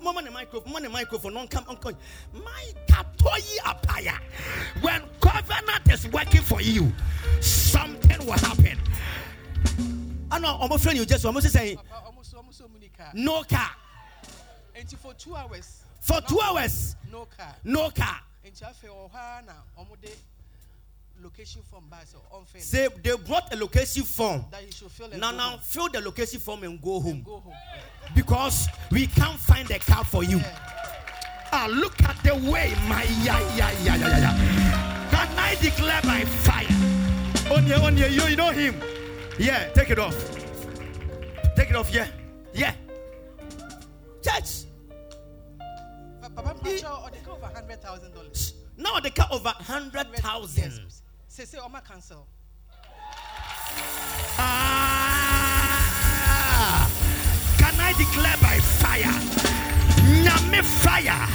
Mama 0.04 0.22
microphone, 0.32 0.74
mama 0.74 0.90
microphone, 0.90 1.34
non 1.34 1.48
come, 1.48 1.64
uncle. 1.70 1.94
My 2.34 2.66
katoyi 2.88 3.58
apaya. 3.64 4.20
When 4.82 5.02
covenant 5.22 5.90
is 5.92 6.08
working 6.10 6.42
for 6.42 6.62
you, 6.62 6.92
something 7.40 8.26
will 8.26 8.34
happen. 8.34 8.78
I 10.30 10.40
know, 10.40 10.58
I'm 10.60 10.72
afraid 10.72 10.98
you 10.98 11.06
just 11.06 11.24
almost 11.26 11.50
saying 11.50 11.78
Papa, 11.78 12.06
almost 12.08 12.34
almost 12.36 12.58
so 12.58 12.66
many 12.74 12.90
no 13.14 13.44
car 13.44 13.70
And 14.76 14.90
for 14.90 15.14
two 15.14 15.36
hours. 15.36 15.84
for 16.02 16.20
no- 16.22 16.28
two 16.28 16.42
hours, 16.42 16.96
No 17.12 17.26
car. 17.38 17.56
no 17.64 17.90
car. 17.92 18.20
And 18.44 18.54
Chafe 18.54 18.90
or 18.90 19.10
Hana, 19.14 19.54
Omude 19.80 20.10
location 20.10 20.12
from 20.12 20.12
Bass 20.12 20.12
or 20.12 21.13
unfair. 21.13 21.13
Say 22.58 22.88
they 23.04 23.16
brought 23.18 23.54
a 23.54 23.58
location 23.58 24.04
form. 24.04 24.46
that 24.52 24.62
he 24.62 24.72
should 24.72 24.92
fill 24.92 25.10
Now, 25.18 25.32
now 25.32 25.58
fill 25.58 25.90
the 25.90 26.02
location 26.02 26.40
form 26.40 26.64
and 26.64 26.82
go 26.82 27.00
home 27.00 27.24
Go 27.24 27.40
home. 27.40 27.54
because 28.16 28.68
we 28.92 29.08
can't 29.08 29.40
find 29.40 29.70
a 29.72 29.80
car 29.80 30.04
for 30.04 30.24
you. 30.24 30.38
Yeah. 30.38 30.60
Ah, 31.56 31.68
look 31.70 32.02
at 32.04 32.18
the 32.24 32.34
way, 32.52 32.74
my 32.88 33.04
yeah, 33.22 33.40
yeah, 33.56 33.72
yeah, 33.84 33.96
yeah, 33.96 34.18
yeah. 34.18 35.08
Can 35.12 35.38
I 35.38 35.56
declare 35.62 36.02
by 36.02 36.22
fire? 36.26 37.56
On 37.56 37.66
your, 37.68 37.80
on 37.82 37.96
your, 37.98 38.08
you, 38.08 38.24
you 38.24 38.36
know 38.36 38.50
him. 38.52 38.82
Yeah, 39.38 39.70
take 39.74 39.90
it 39.92 40.00
off. 40.00 40.16
Take 41.56 41.70
it 41.70 41.76
off, 41.76 41.94
yeah, 41.94 42.08
yeah. 42.54 42.74
Church, 44.24 44.64
Pa- 46.22 46.30
Papa, 46.30 46.56
I'm 46.66 46.78
sure 46.78 46.90
or 46.90 47.10
they 47.12 47.20
go 47.20 47.34
over 47.34 47.46
hundred 47.46 47.82
thousand 47.82 48.14
dollars. 48.14 48.54
now 48.78 49.00
they 49.00 49.10
cut 49.12 49.32
over 49.32 49.50
hundred 49.50 50.08
thousand. 50.16 50.82
Say, 51.34 51.46
say, 51.46 51.58
Oma 51.58 51.82
cancel. 51.82 52.28
Ah, 54.38 55.58
can 57.58 57.74
I 57.80 57.94
declare 57.94 58.38
by 58.40 58.60
fire? 58.60 59.12
Nyame 60.22 60.62
fire, 60.62 61.28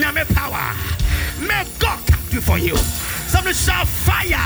Nyame 0.00 0.24
power. 0.36 0.72
May 1.44 1.64
God 1.80 1.98
come 2.06 2.20
through 2.30 2.42
for 2.42 2.58
you. 2.58 2.76
Somebody 3.26 3.54
shout 3.56 3.88
fire. 3.88 4.38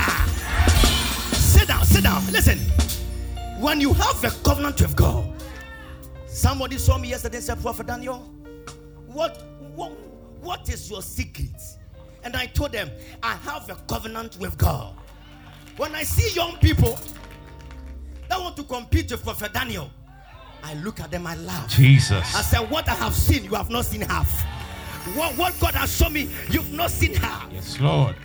Sit 1.35 1.67
down, 1.67 1.85
sit 1.85 2.01
down. 2.03 2.25
Listen, 2.31 2.57
when 3.61 3.79
you 3.79 3.93
have 3.93 4.23
a 4.23 4.31
covenant 4.43 4.81
with 4.81 4.95
God, 4.95 5.39
somebody 6.25 6.79
saw 6.79 6.97
me 6.97 7.09
yesterday 7.09 7.37
and 7.37 7.45
said, 7.45 7.61
Prophet 7.61 7.85
Daniel, 7.85 8.21
what, 9.05 9.37
what, 9.75 9.91
what 10.41 10.67
is 10.67 10.89
your 10.89 11.03
secret? 11.03 11.61
And 12.23 12.35
I 12.35 12.45
told 12.47 12.71
them, 12.71 12.89
I 13.21 13.35
have 13.35 13.69
a 13.69 13.75
covenant 13.87 14.37
with 14.39 14.57
God. 14.57 14.95
When 15.77 15.93
I 15.95 16.03
see 16.03 16.33
young 16.35 16.57
people 16.57 16.97
that 18.29 18.39
want 18.39 18.55
to 18.57 18.63
compete 18.63 19.11
with 19.11 19.23
Prophet 19.23 19.53
Daniel, 19.53 19.89
I 20.63 20.75
look 20.75 20.99
at 20.99 21.11
them, 21.11 21.27
I 21.27 21.35
laugh. 21.35 21.69
Jesus. 21.69 22.35
I 22.35 22.41
said, 22.41 22.69
What 22.69 22.87
I 22.87 22.93
have 22.93 23.13
seen, 23.13 23.43
you 23.43 23.55
have 23.55 23.69
not 23.69 23.85
seen 23.85 24.01
half. 24.01 24.31
What, 25.15 25.37
what 25.37 25.59
God 25.59 25.75
has 25.75 25.95
shown 25.95 26.13
me, 26.13 26.29
you've 26.49 26.71
not 26.71 26.89
seen 26.89 27.13
half. 27.15 27.51
Yes, 27.51 27.79
Lord. 27.79 28.15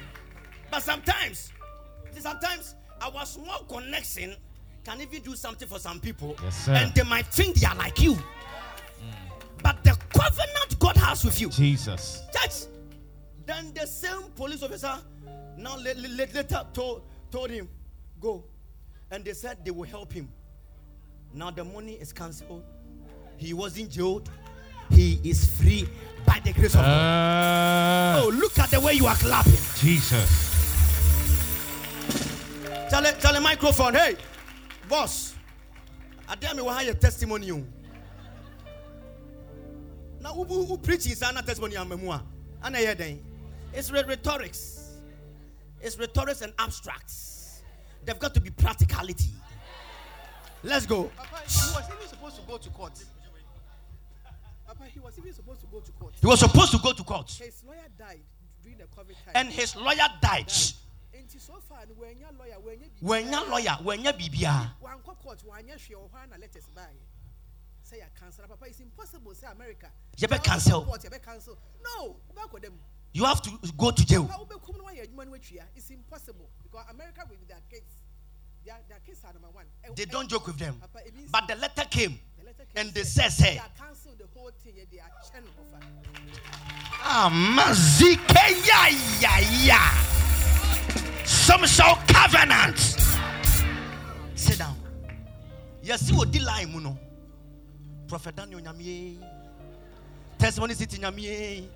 But 0.71 0.83
sometimes, 0.83 1.53
sometimes 2.17 2.77
our 3.01 3.27
small 3.27 3.65
connection 3.65 4.37
can 4.85 5.01
even 5.01 5.23
do 5.23 5.35
something 5.35 5.67
for 5.67 5.81
some 5.81 5.99
people. 5.99 6.37
Yes, 6.43 6.65
sir. 6.67 6.75
And 6.75 6.95
they 6.95 7.03
might 7.03 7.27
think 7.27 7.57
they 7.57 7.67
are 7.67 7.75
like 7.75 8.01
you. 8.01 8.13
Mm. 8.15 8.23
But 9.63 9.83
the 9.83 9.99
covenant 10.11 10.79
God 10.79 10.97
has 10.97 11.25
with 11.25 11.41
you, 11.41 11.49
Jesus. 11.51 12.23
church, 12.33 12.71
then 13.49 13.73
the 13.75 13.87
same 13.87 14.23
police 14.37 14.63
officer 14.63 14.95
now 15.57 15.77
la- 15.77 15.93
la- 15.97 16.09
la- 16.09 16.25
later 16.35 16.67
told, 16.73 17.03
told 17.31 17.51
him, 17.51 17.69
Go. 18.21 18.45
And 19.11 19.25
they 19.25 19.33
said 19.33 19.65
they 19.65 19.71
will 19.71 19.89
help 19.89 20.13
him. 20.13 20.29
Now 21.33 21.51
the 21.51 21.65
money 21.65 21.95
is 21.95 22.13
cancelled. 22.13 22.65
He 23.37 23.53
wasn't 23.55 23.91
jailed. 23.91 24.29
He 24.91 25.21
is 25.25 25.47
free 25.57 25.89
by 26.27 26.41
the 26.45 26.53
grace 26.53 26.75
of 26.75 26.81
God. 26.81 28.19
Uh, 28.19 28.21
Oh, 28.25 28.29
look 28.31 28.59
at 28.59 28.71
the 28.71 28.81
way 28.81 28.95
you 28.95 29.07
are 29.07 29.15
clapping. 29.15 29.53
Jesus. 29.77 30.47
Tell 32.91 33.03
the, 33.03 33.13
tell 33.13 33.33
Charlie, 33.33 33.41
microphone. 33.41 33.95
Hey, 33.95 34.17
boss. 34.89 35.35
I 36.29 36.35
dare 36.35 36.55
me 36.55 36.63
why 36.63 36.83
your 36.83 36.95
testimony. 36.95 37.51
Now, 40.21 40.33
who, 40.35 40.45
who, 40.45 40.65
who 40.65 40.79
preaching 40.79 41.13
is 41.13 41.21
not 41.21 41.47
testimony 41.47 41.77
and 41.77 41.89
memoir? 41.89 42.23
And 42.63 42.77
I 42.77 42.81
hear 42.81 42.95
them. 42.95 43.21
It's 43.73 43.91
rhetorics. 43.91 44.97
It's 45.81 45.99
rhetorics 45.99 46.43
and 46.43 46.53
abstracts. 46.59 47.63
They've 48.05 48.19
got 48.19 48.35
to 48.35 48.41
be 48.41 48.51
practicality. 48.51 49.31
Let's 50.63 50.87
go. 50.87 51.05
Papa, 51.17 51.43
he 51.47 51.75
was 51.75 51.85
even 51.95 52.09
supposed 52.09 52.37
to 52.37 52.43
go 52.43 52.57
to 52.57 52.71
court. 52.71 53.05
Papa, 54.67 54.85
he 54.93 55.01
was 55.01 55.17
even 55.19 55.33
supposed 55.33 55.61
to 55.61 55.67
go 55.67 55.81
to 55.81 55.93
court. 55.93 56.15
He 56.21 56.27
was 56.27 56.41
supposed 56.41 56.73
to 56.73 56.79
go 56.79 56.93
to 56.93 57.03
court, 57.05 57.31
His 57.31 57.63
lawyer 57.67 57.87
died 57.99 58.21
during 58.63 58.79
the 58.79 58.85
COVID 58.85 59.15
time. 59.25 59.35
and 59.35 59.49
his 59.49 59.77
lawyer 59.77 60.09
died. 60.21 60.51
So 61.39 61.55
far, 61.69 61.79
when 61.97 62.19
your 62.19 62.29
lawyer, 62.39 62.57
when 62.63 62.81
you 62.81 62.87
When 63.01 63.31
your 63.31 63.47
lawyer, 63.49 63.77
when 63.83 64.01
your 64.03 64.13
BBA, 64.13 64.71
one 64.81 64.99
court, 64.99 65.43
year, 65.67 65.79
she 65.79 65.95
or 65.95 66.09
one 66.11 66.41
letters 66.41 66.65
by. 66.75 66.83
Say 67.83 68.03
I 68.03 68.09
cancel. 68.19 68.45
Papa, 68.47 68.67
it's 68.67 68.81
impossible. 68.81 69.33
Say 69.35 69.47
America. 69.51 69.87
You 70.19 70.29
better 70.29 70.43
cancel. 70.43 70.85
Court, 70.85 71.05
you 71.05 71.11
better 71.11 71.25
cancel. 71.25 71.57
No, 71.83 72.17
back 72.35 72.53
with 72.53 72.63
them. 72.65 72.75
You 73.19 73.25
have 73.25 73.43
to 73.43 73.51
go 73.77 73.91
to 73.91 74.07
jail. 74.07 74.27
How 74.29 74.45
come 74.45 74.77
no 74.79 74.85
one 74.85 74.95
human 74.95 75.31
which 75.33 75.49
here? 75.49 75.65
It's 75.75 75.91
impossible 75.91 76.49
because 76.63 76.85
America 76.89 77.23
with 77.29 77.49
their 77.49 77.59
kids, 77.69 77.91
their, 78.65 78.77
their 78.89 79.01
kids 79.05 79.21
are 79.25 79.33
number 79.33 79.49
one. 79.51 79.65
They 79.97 80.05
don't 80.05 80.29
joke 80.31 80.47
with 80.47 80.57
them. 80.57 80.77
Papa, 80.81 81.05
it 81.05 81.17
means 81.17 81.29
But 81.29 81.49
the 81.49 81.57
letter 81.57 81.83
came, 81.91 82.21
the 82.39 82.45
letter 82.47 82.63
came 82.73 82.87
and 82.87 82.95
they 82.95 83.03
said 83.03 83.31
say, 83.31 83.55
they 83.55 83.59
are 83.59 83.65
cancel 83.77 84.13
the 84.17 84.27
whole 84.39 84.53
thing. 84.63 84.75
They 84.91 85.01
are 85.01 85.11
channel 85.33 85.51
offer. 85.59 85.85
Amazike 87.03 88.67
ya 88.69 88.87
ya 89.21 89.39
ya. 89.65 89.81
Some 91.25 91.67
show 91.67 91.99
covenant. 92.07 92.79
Sit 94.37 94.59
down. 94.59 94.77
Yes, 95.83 96.09
you 96.09 96.25
di 96.27 96.39
line 96.39 96.71
mu 96.71 96.81
no. 96.81 96.97
Prophet 98.07 98.37
Daniel 98.37 98.61
nyamie. 98.61 99.19
Testimony 100.39 100.75
city 100.75 100.99
nyamie. 100.99 101.69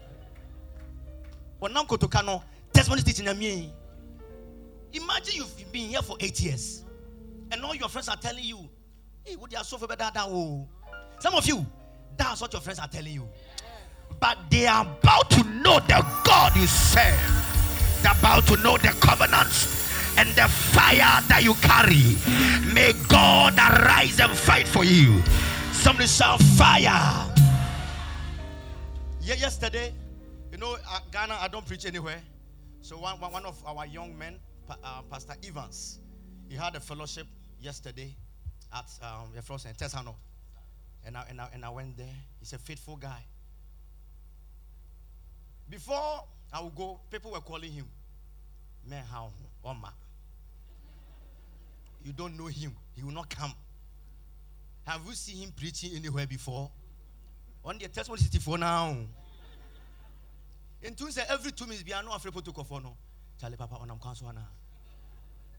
Wonam 1.63 1.87
kotoka 1.87 2.23
no. 2.25 2.43
Testimony 2.73 3.03
city 3.03 3.23
nyamie. 3.23 3.71
Imagine 4.93 5.37
you've 5.37 5.73
been 5.73 5.89
here 5.89 6.03
for 6.03 6.17
eight 6.21 6.39
years, 6.41 6.83
and 7.51 7.65
all 7.65 7.75
your 7.75 7.89
friends 7.89 8.09
are 8.09 8.17
telling 8.17 8.45
you, 8.45 8.69
"Hey, 9.25 9.37
what 9.37 9.55
are 9.57 9.65
so 9.65 9.79
better 9.79 9.97
that 9.97 10.17
oh." 10.19 10.69
Some 11.21 11.35
of 11.35 11.47
you, 11.47 11.65
that's 12.17 12.41
what 12.41 12.53
your 12.53 12.61
friends 12.61 12.79
are 12.81 12.89
telling 12.89 13.15
you 13.15 13.29
but 14.23 14.39
they 14.51 14.69
are 14.69 14.83
about 14.83 15.29
to 15.31 15.43
know 15.43 15.81
the 15.81 16.07
God 16.25 16.55
you 16.57 16.67
serve. 16.69 17.99
They're 18.03 18.13
about 18.13 18.47
to 18.47 18.57
know 18.59 18.79
the 18.79 18.95
covenants 19.01 19.91
and 20.17 20.29
the 20.31 20.47
fire 20.49 21.21
that 21.27 21.41
you 21.43 21.55
carry. 21.55 22.15
May 22.73 22.93
God 23.09 23.59
arise 23.59 24.21
and 24.21 24.31
fight 24.31 24.69
for 24.69 24.85
you. 24.85 25.21
Somebody 25.73 26.07
shout 26.07 26.41
fire. 26.41 27.29
Yeah, 29.21 29.35
yesterday, 29.35 29.93
you 30.53 30.59
know, 30.59 30.77
uh, 30.89 31.01
Ghana, 31.11 31.39
I 31.41 31.49
don't 31.49 31.67
preach 31.67 31.87
anywhere. 31.87 32.21
So 32.83 32.99
one, 32.99 33.19
one, 33.19 33.33
one 33.33 33.47
of 33.47 33.61
our 33.67 33.87
young 33.87 34.17
men, 34.19 34.39
uh, 34.69 35.01
Pastor 35.11 35.35
Evans, 35.49 35.99
he 36.47 36.55
had 36.55 36.77
a 36.77 36.81
fellowship 36.81 37.27
yesterday 37.59 38.15
at 38.73 38.85
um, 39.03 39.33
first 39.43 39.65
in 39.65 39.73
Tesano. 39.73 40.15
And 41.07 41.17
I, 41.17 41.25
and, 41.31 41.41
I, 41.41 41.49
and 41.55 41.65
I 41.65 41.71
went 41.71 41.97
there. 41.97 42.15
He's 42.39 42.53
a 42.53 42.59
faithful 42.59 42.97
guy. 42.97 43.25
Before 45.71 46.25
I 46.53 46.61
would 46.63 46.75
go, 46.75 47.01
people 47.11 47.31
were 47.33 47.41
calling 47.41 47.73
him. 47.73 47.87
Man, 48.87 49.03
how? 49.11 49.31
Oma. 49.65 49.95
You 52.05 52.13
don't 52.13 52.37
know 52.37 52.47
him. 52.47 52.77
He 52.95 53.03
will 53.03 53.13
not 53.13 53.31
come. 53.31 53.55
Have 54.87 55.01
you 55.07 55.15
seen 55.15 55.45
him 55.45 55.53
preaching 55.57 55.93
anywhere 55.97 56.27
before? 56.27 56.71
On 57.65 57.79
the 57.79 57.89
testimony 57.89 58.21
64 58.21 58.59
now. 58.59 58.97
In 60.83 60.97
say 60.97 61.23
every 61.29 61.53
two 61.53 61.67
minutes, 61.67 61.85
afraid 62.13 62.45
to 62.45 62.53
go 62.53 62.63
for 62.65 62.81
no. 62.81 62.97
Charlie 63.41 63.57
Papa 63.57 63.77
on 63.81 63.91
am 63.91 63.99
council 63.99 64.33
na. 64.33 64.41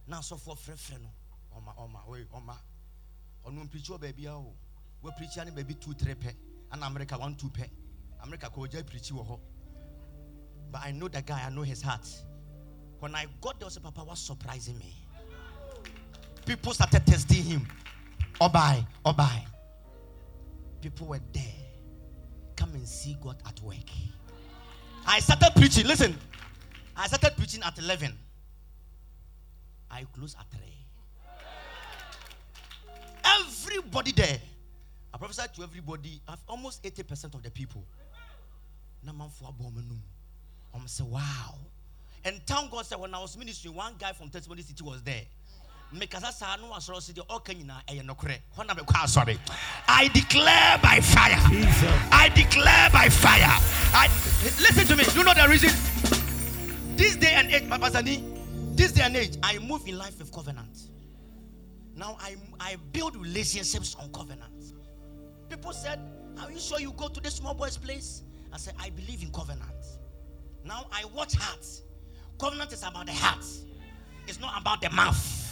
Now 0.07 0.19
so 0.21 0.35
for 0.35 0.55
free 0.55 0.75
free 0.75 0.97
no. 1.01 1.09
Oma 1.55 1.73
oma 1.77 1.99
wait 2.07 2.27
oma. 2.33 2.57
Preach 3.71 3.89
your 3.89 3.99
baby 3.99 4.27
oh. 4.27 4.53
We 5.01 5.11
preach 5.17 5.37
any 5.37 5.51
baby 5.51 5.75
two 5.75 5.93
three 5.93 6.15
pe. 6.15 6.29
And 6.71 6.83
America 6.83 7.17
one 7.17 7.35
two 7.35 7.49
pe. 7.49 7.63
America 8.21 8.49
ko 8.49 8.67
jai 8.67 8.81
preach 8.81 9.11
wo 9.13 9.39
But 10.71 10.81
I 10.83 10.91
know 10.91 11.07
the 11.07 11.21
guy, 11.21 11.41
I 11.45 11.49
know 11.49 11.61
his 11.61 11.81
heart. 11.81 12.07
When 12.99 13.15
I 13.15 13.27
got 13.41 13.59
there, 13.59 13.69
Papa 13.81 14.03
was 14.03 14.19
surprising 14.19 14.77
me. 14.77 14.95
People 16.45 16.73
started 16.73 17.05
testing 17.05 17.43
him. 17.43 17.67
Oh, 18.41 18.49
Obai, 18.49 18.85
Obai. 19.05 19.41
Oh, 19.45 19.47
People 20.81 21.07
were 21.07 21.19
there. 21.31 21.43
Come 22.55 22.73
and 22.75 22.87
see 22.87 23.15
God 23.21 23.37
at 23.45 23.61
work. 23.61 23.89
I 25.05 25.19
started 25.19 25.51
preaching. 25.55 25.85
Listen, 25.85 26.15
I 26.95 27.07
started 27.07 27.35
preaching 27.37 27.61
at 27.63 27.77
11. 27.77 28.17
I 29.91 30.05
closed 30.13 30.37
at 30.39 30.49
3. 30.51 30.61
Everybody 33.25 34.11
there. 34.11 34.39
I 35.13 35.17
prophesied 35.17 35.53
to 35.55 35.63
everybody, 35.63 36.21
almost 36.47 36.81
80% 36.83 37.35
of 37.35 37.43
the 37.43 37.51
people. 37.51 37.83
I'm 39.05 40.87
say, 40.87 41.03
wow. 41.03 41.55
And 42.25 42.41
thank 42.47 42.71
God 42.71 42.85
said 42.85 42.99
when 42.99 43.13
I 43.13 43.19
was 43.19 43.37
ministering, 43.37 43.75
one 43.75 43.93
guy 43.99 44.13
from 44.13 44.29
Testimony 44.29 44.61
City 44.61 44.83
was 44.83 45.03
there. 45.03 45.23
I 49.87 50.07
declare 50.07 50.79
by 50.81 50.99
fire. 50.99 51.37
I 52.11 52.29
declare 52.33 52.89
by 52.91 53.09
fire. 53.09 53.57
I 53.93 54.07
listen 54.59 54.87
to 54.87 54.95
me. 54.95 55.03
You 55.13 55.23
know 55.23 55.33
the 55.33 55.47
reason. 55.47 55.69
This 56.97 57.15
day 57.15 57.33
and 57.33 57.51
age, 57.51 57.69
Papa 57.69 57.91
Zani, 57.91 58.23
this 58.75 58.91
day 58.91 59.03
and 59.03 59.15
age, 59.15 59.37
I 59.43 59.59
move 59.59 59.87
in 59.87 59.97
life 59.97 60.17
with 60.17 60.31
covenant. 60.31 60.89
Now 61.95 62.17
I 62.19 62.35
I 62.59 62.77
build 62.91 63.15
relationships 63.15 63.95
on 63.99 64.11
covenant. 64.11 64.73
People 65.49 65.73
said, 65.73 65.99
Are 66.41 66.51
you 66.51 66.59
sure 66.59 66.79
you 66.79 66.91
go 66.93 67.07
to 67.07 67.21
the 67.21 67.29
small 67.29 67.53
boy's 67.53 67.77
place? 67.77 68.23
I 68.51 68.57
said, 68.57 68.73
I 68.79 68.89
believe 68.89 69.21
in 69.21 69.31
covenant. 69.31 69.71
Now 70.65 70.87
I 70.91 71.05
watch 71.05 71.35
hearts. 71.35 71.83
Covenant 72.39 72.73
is 72.73 72.81
about 72.81 73.05
the 73.05 73.13
heart, 73.13 73.45
it's 74.27 74.39
not 74.39 74.59
about 74.59 74.81
the 74.81 74.89
mouth. 74.89 75.42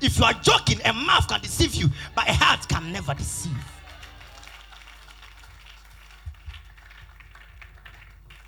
If 0.00 0.18
you 0.18 0.24
are 0.24 0.34
joking, 0.34 0.80
a 0.84 0.92
mouth 0.92 1.28
can 1.28 1.40
deceive 1.40 1.74
you, 1.74 1.90
but 2.14 2.28
a 2.28 2.32
heart 2.32 2.68
can 2.68 2.92
never 2.92 3.14
deceive. 3.14 3.52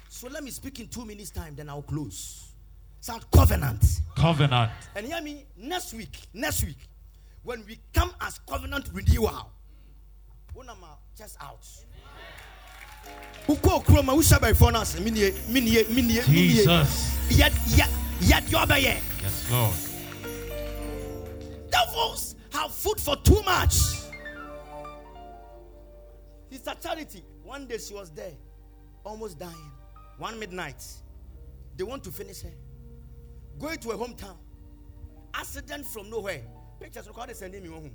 So 0.08 0.28
let 0.28 0.44
me 0.44 0.50
speak 0.50 0.80
in 0.80 0.88
two 0.88 1.04
minutes' 1.04 1.30
time, 1.30 1.54
then 1.56 1.68
I'll 1.68 1.82
close. 1.82 2.52
Sound 3.00 3.24
covenant. 3.30 3.82
Covenant. 4.14 4.70
And 4.94 5.06
hear 5.06 5.20
me 5.22 5.46
next 5.56 5.94
week. 5.94 6.20
Next 6.34 6.62
week, 6.62 6.76
when 7.42 7.64
we 7.66 7.78
come 7.94 8.12
as 8.20 8.38
covenant 8.40 8.90
renewal, 8.92 9.50
when 10.52 10.68
I'm 10.68 10.76
just 11.16 11.38
out. 11.40 11.66
Uko 13.48 13.82
kroma 13.82 14.12
usha 14.14 14.38
by 14.40 14.52
fonas 14.52 15.00
minie 15.00 15.32
minie 15.48 15.84
minie 15.84 16.22
Jesus. 16.26 17.16
Yet 17.30 17.52
yet 17.68 17.88
yet 18.20 18.50
you 18.50 18.58
are. 18.58 18.78
Yes, 18.78 19.50
Lord. 19.50 19.89
Devils 22.00 22.36
have 22.52 22.72
food 22.72 22.98
for 23.00 23.16
too 23.16 23.42
much. 23.42 23.72
Sister 26.50 26.74
Charity, 26.82 27.22
one 27.44 27.66
day 27.66 27.78
she 27.78 27.94
was 27.94 28.10
there, 28.10 28.32
almost 29.04 29.38
dying. 29.38 29.72
One 30.18 30.38
midnight, 30.38 30.82
they 31.76 31.84
want 31.84 32.02
to 32.04 32.10
finish 32.10 32.42
her. 32.42 32.52
Going 33.58 33.78
to 33.78 33.90
her 33.90 33.96
hometown. 33.96 34.36
Accident 35.34 35.86
from 35.86 36.10
nowhere. 36.10 36.42
Pictures 36.80 37.06
recorded 37.06 37.36
sending 37.36 37.62
me 37.62 37.68
home. 37.68 37.90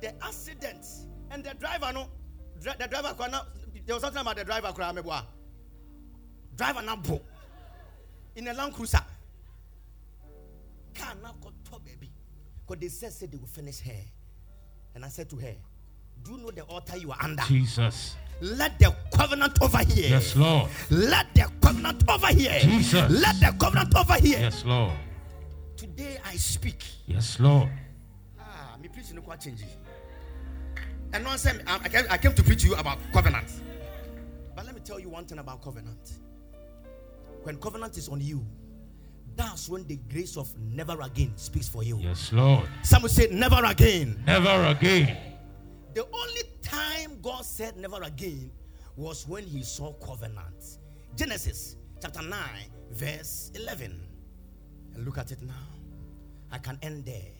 The 0.00 0.14
accident 0.22 0.86
and 1.30 1.44
the 1.44 1.54
driver 1.54 1.92
no, 1.92 2.08
the 2.60 2.86
driver 2.88 3.14
there 3.86 3.94
was 3.94 4.02
something 4.02 4.20
about 4.20 4.36
the 4.36 4.44
driver 4.44 4.72
Driver 6.56 6.82
now 6.82 7.02
in 8.34 8.48
a 8.48 8.54
Land 8.54 8.72
Cruiser 8.74 9.00
car 10.98 11.14
now 11.22 11.34
got 11.42 11.52
top 11.64 11.84
baby. 11.84 12.10
Because 12.66 12.80
they 12.80 12.88
said, 12.88 13.12
said 13.12 13.30
they 13.32 13.38
will 13.38 13.46
finish 13.46 13.80
her. 13.80 14.02
And 14.94 15.04
I 15.04 15.08
said 15.08 15.28
to 15.30 15.36
her, 15.36 15.54
Do 16.22 16.32
you 16.32 16.38
know 16.38 16.50
the 16.50 16.62
altar 16.62 16.96
you 16.96 17.12
are 17.12 17.18
under? 17.20 17.42
Jesus. 17.44 18.16
Let 18.40 18.78
the 18.78 18.94
covenant 19.14 19.58
over 19.62 19.78
here. 19.78 20.10
Yes, 20.10 20.36
Lord. 20.36 20.68
Let 20.90 21.34
the 21.34 21.50
covenant 21.60 22.02
over 22.08 22.26
here. 22.26 22.58
Jesus. 22.60 23.10
Let 23.10 23.40
the 23.40 23.56
covenant 23.58 23.94
over 23.96 24.14
here. 24.14 24.38
Yes, 24.40 24.64
Lord. 24.64 24.92
Today 25.76 26.18
I 26.24 26.36
speak. 26.36 26.84
Yes, 27.06 27.38
Lord. 27.40 27.68
Ah, 28.38 28.76
me 28.80 28.88
preaching 28.88 29.16
no 29.16 29.36
change. 29.36 29.62
And 31.12 31.24
no 31.24 31.30
one 31.30 31.62
I 31.66 31.88
came, 31.88 32.04
I 32.10 32.18
came 32.18 32.34
to 32.34 32.42
preach 32.42 32.62
to 32.62 32.68
you 32.68 32.74
about 32.74 32.98
covenant. 33.12 33.50
But 34.54 34.66
let 34.66 34.74
me 34.74 34.80
tell 34.84 34.98
you 34.98 35.08
one 35.08 35.24
thing 35.24 35.38
about 35.38 35.62
covenant. 35.62 36.18
When 37.42 37.56
covenant 37.58 37.96
is 37.96 38.08
on 38.08 38.20
you, 38.20 38.44
that's 39.36 39.68
when 39.68 39.86
the 39.86 39.96
grace 40.10 40.36
of 40.36 40.52
never 40.58 41.00
again 41.02 41.32
speaks 41.36 41.68
for 41.68 41.82
you. 41.84 41.98
Yes, 41.98 42.32
Lord. 42.32 42.68
Some 42.82 43.02
will 43.02 43.08
say 43.08 43.28
never 43.30 43.62
again. 43.64 44.22
Never 44.26 44.64
again. 44.66 45.16
The 45.94 46.04
only 46.12 46.42
time 46.62 47.18
God 47.22 47.44
said 47.44 47.76
never 47.76 48.02
again 48.02 48.50
was 48.96 49.26
when 49.28 49.44
he 49.44 49.62
saw 49.62 49.92
covenant. 49.94 50.78
Genesis 51.16 51.76
chapter 52.00 52.22
9, 52.22 52.38
verse 52.92 53.50
11. 53.54 54.00
And 54.94 55.04
look 55.04 55.18
at 55.18 55.32
it 55.32 55.42
now. 55.42 55.54
I 56.50 56.58
can 56.58 56.78
end 56.82 57.04
there. 57.04 57.32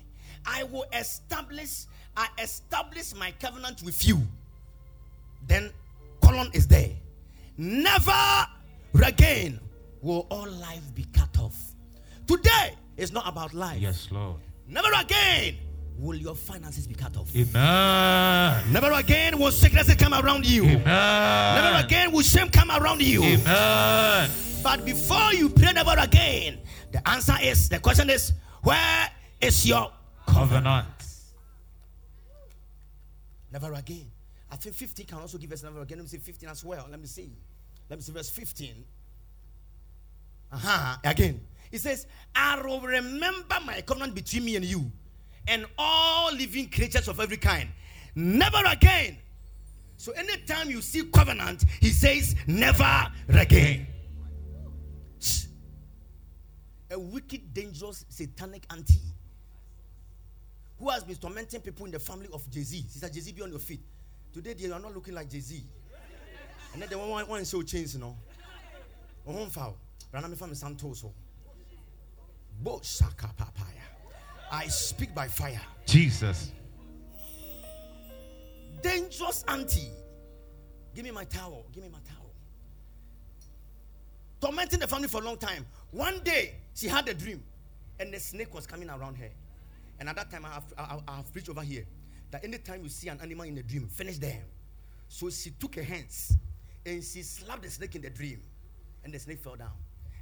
I 0.45 0.65
will 0.65 0.85
establish, 0.93 1.85
I 2.17 2.29
establish 2.39 3.15
my 3.15 3.33
covenant 3.41 3.83
with 3.83 4.07
you. 4.07 4.21
Then 5.47 5.71
colon 6.21 6.51
is 6.53 6.67
there. 6.67 6.91
Never 7.57 8.13
again 9.05 9.61
will 10.03 10.27
all 10.31 10.49
life 10.49 10.95
be 10.95 11.05
cut 11.13 11.39
off. 11.39 11.76
Today 12.27 12.75
is 12.97 13.13
not 13.13 13.29
about 13.29 13.55
life. 13.55 13.81
Yes, 13.81 14.09
Lord. 14.11 14.41
Never 14.69 14.89
again 14.99 15.57
will 15.99 16.17
your 16.17 16.35
finances 16.35 16.87
be 16.87 16.95
cut 16.95 17.17
off. 17.17 17.35
Amen. 17.35 18.73
Never 18.73 18.91
again 18.93 19.39
will 19.39 19.53
sickness 19.53 19.95
come 19.95 20.13
around 20.13 20.45
you. 20.47 20.65
Amen. 20.65 20.85
Never 20.85 21.87
again 21.87 22.13
will 22.13 22.23
shame 22.23 22.49
come 22.49 22.71
around 22.71 23.01
you. 23.03 23.23
Amen. 23.23 24.31
But 24.63 24.85
before 24.85 25.33
you 25.33 25.49
pray 25.49 25.73
never 25.73 25.95
again, 25.99 26.59
the 26.93 27.07
answer 27.09 27.37
is 27.41 27.69
the 27.69 27.79
question 27.79 28.11
is 28.11 28.33
where 28.63 29.11
is 29.41 29.67
your 29.67 29.93
covenant? 30.27 30.87
Never 33.53 33.73
again. 33.73 34.11
I 34.51 34.57
think 34.57 34.75
15 34.75 35.07
can 35.07 35.19
also 35.19 35.39
give 35.39 35.53
us 35.53 35.63
never 35.63 35.81
again. 35.81 35.99
Let 35.99 36.05
me 36.05 36.09
see 36.09 36.19
15 36.19 36.49
as 36.49 36.65
well. 36.65 36.87
Let 36.91 37.01
me 37.01 37.07
see. 37.07 37.33
Let 37.89 37.99
me 37.99 38.03
see 38.03 38.13
verse 38.13 38.31
15. 38.31 38.85
Uh-huh. 40.53 40.97
Again. 41.05 41.41
He 41.71 41.79
says, 41.79 42.07
I 42.35 42.61
will 42.61 42.81
remember 42.81 43.57
my 43.65 43.81
covenant 43.81 44.15
between 44.15 44.45
me 44.45 44.57
and 44.57 44.65
you 44.65 44.91
and 45.49 45.67
all 45.79 46.33
living 46.33 46.69
creatures 46.71 47.09
of 47.09 47.21
every 47.21 47.37
kind. 47.37 47.69
Never 48.15 48.63
again. 48.67 49.19
So 49.97 50.13
anytime 50.13 50.71
you 50.71 50.83
see 50.83 51.05
covenant, 51.05 51.65
he 51.81 51.89
says, 51.89 52.35
never 52.47 53.09
again. 53.29 53.87
A 56.91 56.99
wicked, 56.99 57.53
dangerous, 57.53 58.05
satanic 58.09 58.65
auntie 58.71 59.01
who 60.79 60.91
has 60.91 61.03
been 61.03 61.17
tormenting 61.17 61.61
people 61.61 61.87
in 61.87 61.93
the 61.93 61.99
family 61.99 62.29
of 62.33 62.49
Jay 62.51 62.63
Z. 62.63 62.85
Sister 62.89 63.09
Jay 63.09 63.21
Z, 63.21 63.33
be 63.33 63.43
on 63.43 63.51
your 63.51 63.59
feet. 63.59 63.81
Today, 64.33 64.53
they 64.53 64.71
are 64.71 64.79
not 64.79 64.95
looking 64.95 65.15
like 65.15 65.31
Jay 65.31 65.41
Z. 65.41 65.65
And 66.75 66.83
then 66.83 66.89
they 66.89 66.97
want 66.97 67.29
one 67.29 67.45
show 67.45 67.63
change, 67.63 67.95
you 67.95 68.01
know. 68.01 68.17
Oh, 69.27 69.43
I'm 69.43 69.51
foul. 69.51 69.77
Ranami 70.13 70.37
family 70.37 70.55
Santoso. 70.55 71.13
I 74.51 74.69
speak 74.69 75.15
by 75.15 75.29
fire. 75.29 75.61
Jesus. 75.87 76.53
Dangerous 78.83 79.45
auntie. 79.49 79.91
Give 80.95 81.05
me 81.05 81.11
my 81.11 81.25
towel. 81.25 81.67
Give 81.73 81.83
me 81.83 81.91
my 81.91 81.99
towel. 82.09 82.31
Tormenting 84.41 84.81
the 84.81 84.87
family 84.87 85.09
for 85.09 85.21
a 85.21 85.25
long 85.25 85.37
time. 85.37 85.67
One 85.91 86.21
day, 86.23 86.55
she 86.75 86.89
had 86.89 87.09
a 87.09 87.15
dream, 87.15 87.43
and 87.99 88.13
the 88.13 88.21
snake 88.21 88.55
was 88.55 88.67
coming 88.67 88.89
around 88.89 89.17
her. 89.17 89.31
And 89.99 90.09
at 90.09 90.17
that 90.17 90.31
time, 90.31 90.45
I 90.45 90.51
have, 90.51 90.65
I 91.09 91.17
have 91.17 91.33
preached 91.33 91.49
over 91.49 91.63
here 91.63 91.87
that 92.31 92.45
anytime 92.45 92.83
you 92.83 92.89
see 92.89 93.09
an 93.09 93.19
animal 93.23 93.47
in 93.47 93.57
a 93.59 93.63
dream, 93.63 93.89
finish 93.89 94.19
them. 94.19 94.43
So 95.09 95.31
she 95.31 95.51
took 95.51 95.75
her 95.77 95.83
hands 95.83 96.37
and 96.85 97.03
she 97.03 97.23
slapped 97.23 97.63
the 97.63 97.71
snake 97.71 97.95
in 97.95 98.03
the 98.03 98.11
dream, 98.11 98.41
and 99.05 99.13
the 99.13 99.19
snake 99.19 99.41
fell 99.41 99.57
down. 99.57 99.73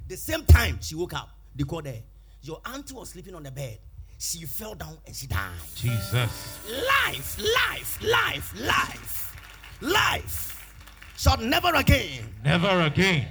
The 0.07 0.17
same 0.17 0.45
time 0.45 0.79
she 0.81 0.95
woke 0.95 1.13
up, 1.13 1.29
they 1.55 1.63
called 1.63 1.87
her. 1.87 2.01
Your 2.45 2.61
auntie 2.63 2.93
was 2.93 3.09
sleeping 3.09 3.33
on 3.33 3.41
the 3.41 3.49
bed. 3.49 3.79
She 4.19 4.45
fell 4.45 4.75
down 4.75 4.97
and 5.07 5.15
she 5.15 5.25
died. 5.25 5.49
Jesus. 5.75 6.59
Life, 6.69 7.39
life, 7.39 7.99
life, 8.03 8.53
life, 8.61 9.35
life. 9.81 10.75
Shall 11.17 11.37
never 11.37 11.73
again. 11.73 12.23
Never 12.43 12.81
again. 12.81 13.27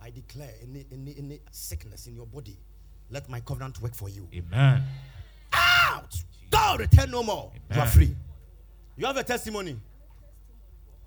I 0.00 0.10
declare 0.10 0.52
any, 0.62 0.86
any, 0.92 1.14
any 1.18 1.40
sickness 1.50 2.06
in 2.06 2.14
your 2.14 2.26
body, 2.26 2.56
let 3.10 3.28
my 3.28 3.40
covenant 3.40 3.82
work 3.82 3.96
for 3.96 4.08
you. 4.08 4.28
Amen. 4.32 4.84
Out! 5.52 6.14
Go, 6.50 6.76
return 6.78 7.10
no 7.10 7.24
more. 7.24 7.50
You 7.74 7.80
are 7.80 7.86
free. 7.86 8.14
You 8.96 9.06
have 9.06 9.16
a 9.16 9.24
testimony. 9.24 9.76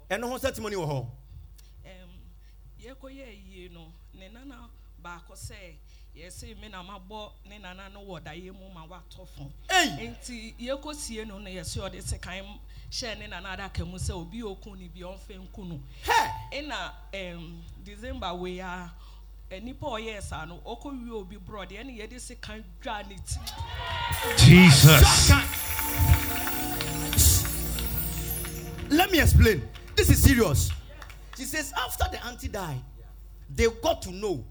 And 0.09 0.21
no 0.21 0.37
testimony 0.37 0.75
will 0.75 0.87
hold. 0.87 1.07
Em, 1.85 2.09
yɛkɔyɛ 6.15 6.43
yie 6.43 6.55
no 6.55 6.59
ne 6.59 6.59
nana 6.59 6.59
baako 6.59 6.59
sɛ 6.59 6.59
yɛsɛ 6.59 6.61
me 6.61 6.69
na 6.69 6.83
mabɔ 6.83 7.31
ne 7.49 7.57
nana 7.59 7.89
no 7.89 7.99
wɔ 8.01 8.23
daeɛ 8.23 8.51
mu 8.53 8.69
ma 8.73 8.85
watɔ 8.85 9.27
fo 9.27 9.51
Hey! 9.69 10.07
nti 10.07 10.55
yɛkɔsie 10.59 11.27
no 11.27 11.39
no 11.39 11.49
yɛsɛ 11.49 11.89
ɔde 11.89 12.01
sekan 12.01 12.59
hyɛ 12.91 13.17
ne 13.19 13.27
nana 13.27 13.49
adaka 13.57 13.85
mu 13.85 13.97
sɛ 13.97 14.11
obi 14.11 14.39
a 14.41 14.43
ɔku 14.43 14.65
no 14.65 14.87
bi 14.93 15.01
ɔmfɛ 15.01 15.39
nku 15.47 15.67
no 15.67 15.79
Hey! 16.03 16.61
ɛna 16.61 16.91
em, 17.13 17.63
december 17.83 18.33
wei 18.35 18.59
a 18.59 18.91
eh, 19.51 19.59
nipa 19.59 19.85
a 19.85 19.89
ɔyɛɛ 19.89 20.21
saa 20.21 20.45
no 20.45 20.59
ɔkɔwie 20.65 21.11
obi 21.11 21.37
borɔdeɛ 21.37 21.79
ɛne 21.83 21.97
yɛde 21.99 22.19
sekan 22.19 22.63
dwa 22.81 23.03
ne 23.07 23.15
ti 23.17 23.39
Jesus. 24.45 25.31
Let 28.89 29.11
me 29.11 29.19
explain. 29.19 29.67
This 29.95 30.09
is 30.11 30.21
serious. 30.21 30.69
She 31.35 31.45
says, 31.45 31.73
after 31.75 32.05
the 32.11 32.23
auntie 32.25 32.47
died, 32.47 32.81
they 33.49 33.67
got 33.81 34.01
to 34.03 34.11
know 34.11 34.43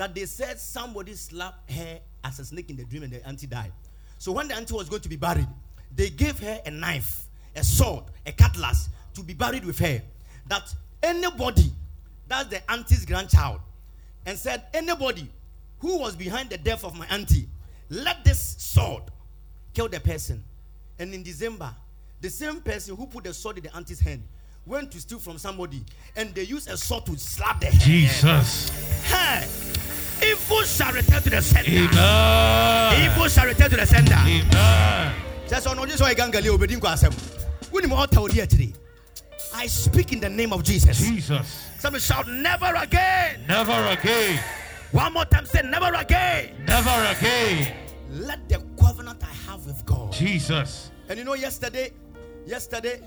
that 0.00 0.14
they 0.14 0.24
said 0.24 0.58
somebody 0.58 1.12
slapped 1.12 1.70
her 1.70 2.00
as 2.24 2.38
a 2.38 2.44
snake 2.46 2.70
in 2.70 2.76
the 2.76 2.84
dream 2.84 3.02
and 3.02 3.12
the 3.12 3.26
auntie 3.28 3.46
died. 3.46 3.70
So 4.16 4.32
when 4.32 4.48
the 4.48 4.54
auntie 4.54 4.72
was 4.72 4.88
going 4.88 5.02
to 5.02 5.10
be 5.10 5.16
buried, 5.16 5.46
they 5.94 6.08
gave 6.08 6.38
her 6.38 6.58
a 6.64 6.70
knife, 6.70 7.28
a 7.54 7.62
sword, 7.62 8.04
a 8.24 8.32
cutlass 8.32 8.88
to 9.12 9.22
be 9.22 9.34
buried 9.34 9.62
with 9.62 9.78
her. 9.78 10.00
That 10.48 10.74
anybody, 11.02 11.70
that's 12.26 12.48
the 12.48 12.70
auntie's 12.72 13.04
grandchild, 13.04 13.60
and 14.24 14.38
said, 14.38 14.62
anybody 14.72 15.30
who 15.80 15.98
was 15.98 16.16
behind 16.16 16.48
the 16.48 16.56
death 16.56 16.82
of 16.82 16.98
my 16.98 17.06
auntie, 17.10 17.46
let 17.90 18.24
this 18.24 18.56
sword 18.58 19.02
kill 19.74 19.88
the 19.88 20.00
person. 20.00 20.42
And 20.98 21.12
in 21.12 21.22
December, 21.22 21.74
the 22.22 22.30
same 22.30 22.62
person 22.62 22.96
who 22.96 23.06
put 23.06 23.24
the 23.24 23.34
sword 23.34 23.58
in 23.58 23.64
the 23.64 23.76
auntie's 23.76 24.00
hand 24.00 24.22
went 24.66 24.92
to 24.92 25.00
steal 25.00 25.18
from 25.18 25.36
somebody, 25.36 25.84
and 26.16 26.34
they 26.34 26.44
used 26.44 26.70
a 26.70 26.76
sword 26.76 27.04
to 27.06 27.18
slap 27.18 27.60
the 27.60 27.66
head. 27.66 27.80
Jesus. 27.82 28.70
Hey, 29.04 29.48
evil 30.60 30.66
shall 30.66 30.92
return 30.92 31.22
to 31.22 31.30
the 31.30 31.42
sender. 31.42 31.70
Amen. 31.70 33.10
Evil 33.10 33.28
shall 33.28 33.46
return 33.46 33.70
to 33.70 33.76
the 33.76 33.86
sender. 33.86 34.14
Amen. 34.14 35.14
Just 35.48 35.66
on 35.66 35.88
this 35.88 36.00
way, 36.00 36.14
Gangali, 36.14 36.48
obedient 36.48 36.82
kwasem. 36.82 37.12
When 37.70 37.88
you 37.88 37.94
altar 37.94 38.20
here 38.32 38.46
today, 38.46 38.72
I 39.54 39.66
speak 39.66 40.12
in 40.12 40.20
the 40.20 40.28
name 40.28 40.52
of 40.52 40.62
Jesus. 40.62 40.98
Jesus. 40.98 41.66
Somebody 41.78 42.02
shout, 42.02 42.28
never 42.28 42.72
again. 42.76 43.44
Never 43.48 43.72
again. 43.72 44.42
One 44.92 45.12
more 45.14 45.24
time, 45.24 45.46
say, 45.46 45.62
never 45.62 45.92
again. 45.94 46.54
Never 46.66 47.16
again. 47.16 47.74
Let 48.10 48.48
the 48.48 48.62
covenant 48.80 49.22
I 49.22 49.50
have 49.50 49.64
with 49.66 49.84
God. 49.86 50.12
Jesus. 50.12 50.90
And 51.08 51.18
you 51.18 51.24
know, 51.24 51.34
yesterday, 51.34 51.92
yesterday, 52.46 53.00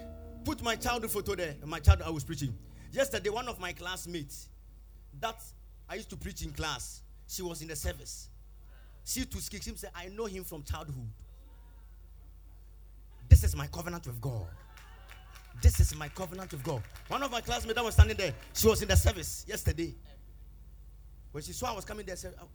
put 0.44 0.62
my 0.64 0.76
child 0.76 1.10
photo 1.10 1.36
there. 1.36 1.56
My 1.66 1.80
child 1.80 2.02
I 2.02 2.10
was 2.10 2.24
preaching. 2.24 2.54
Yesterday, 2.92 3.30
one 3.30 3.48
of 3.48 3.60
my 3.60 3.74
classmates 3.74 4.50
that 5.20 5.42
I 5.90 5.96
used 5.96 6.10
to 6.10 6.18
preach 6.18 6.42
in 6.44 6.52
class, 6.52 7.03
she 7.28 7.42
was 7.42 7.62
in 7.62 7.68
the 7.68 7.76
service. 7.76 8.30
She 9.06 9.26
to 9.26 9.38
him 9.38 9.76
say, 9.76 9.88
I 9.96 10.08
know 10.08 10.26
him 10.26 10.44
from 10.44 10.64
childhood. 10.64 11.10
This 13.30 13.44
is 13.44 13.56
my 13.56 13.68
covenant 13.68 14.08
with 14.08 14.22
God. 14.22 14.48
This 15.62 15.80
is 15.80 15.96
my 15.96 16.08
covenant 16.10 16.52
with 16.52 16.64
God. 16.64 16.84
One 17.08 17.24
of 17.24 17.32
my 17.32 17.42
classmates 17.42 17.76
that 17.76 17.84
was 17.84 17.94
standing 17.94 18.18
there, 18.18 18.34
she 18.54 18.68
was 18.68 18.82
in 18.82 18.88
the 18.88 18.96
service 18.96 19.46
yesterday. 19.48 19.96
When 21.32 21.44
she 21.44 21.54
saw 21.54 21.72
I 21.72 21.76
was 21.76 21.86
coming 21.86 22.06
there, 22.06 22.16
she 22.16 22.24
said, 22.24 22.36
oh, 22.42 22.48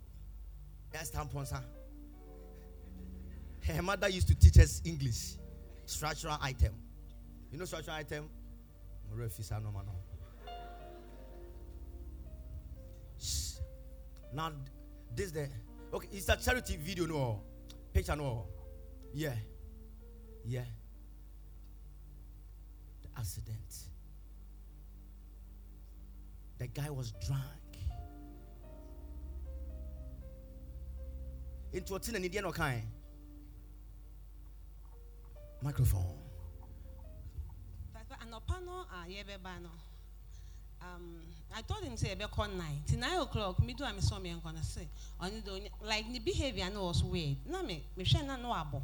yes, 0.92 1.10
tampons, 1.10 1.52
her 3.66 3.82
mother 3.82 4.08
used 4.08 4.28
to 4.28 4.34
teach 4.34 4.58
us 4.58 4.80
English, 4.84 5.34
structural 5.84 6.38
item. 6.40 6.74
You 7.52 7.58
know 7.58 7.64
structural 7.64 7.96
item? 7.96 8.28
Now 14.32 14.52
this 15.14 15.30
the 15.30 15.48
okay. 15.92 16.08
It's 16.12 16.28
a 16.28 16.36
charity 16.36 16.76
video 16.76 17.06
no 17.06 17.42
picture 17.92 18.16
no. 18.16 18.46
Yeah, 19.12 19.34
yeah. 20.44 20.64
The 23.02 23.08
accident. 23.18 23.74
The 26.58 26.66
guy 26.66 26.90
was 26.90 27.12
drunk. 27.26 27.42
Into 31.72 31.94
a 31.94 32.00
tin 32.00 32.16
and 32.16 32.24
Indian 32.24 32.50
kind. 32.52 32.82
Microphone. 35.62 36.28
Um, 40.82 41.20
I 41.54 41.62
told 41.62 41.82
him 41.84 41.96
say 41.96 42.14
ɛbɛkɔ 42.14 42.56
nine. 42.56 42.82
Till 42.86 42.98
nine 42.98 43.18
o'clock 43.20 43.58
me 43.64 43.72
do 43.74 43.84
a 43.84 43.92
me 43.92 44.00
saw 44.00 44.18
me 44.18 44.30
nkɔ 44.30 44.54
no 44.54 44.60
say 44.62 44.88
de 45.44 45.50
onye- 45.50 45.70
like 45.82 46.10
the 46.12 46.18
behaviour 46.18 46.70
no 46.70 46.84
was 46.84 47.02
weird. 47.02 47.36
Na 47.46 47.62
me 47.62 47.82
mehwɛ 47.96 48.24
na 48.26 48.36
no 48.36 48.48
abɔ 48.48 48.82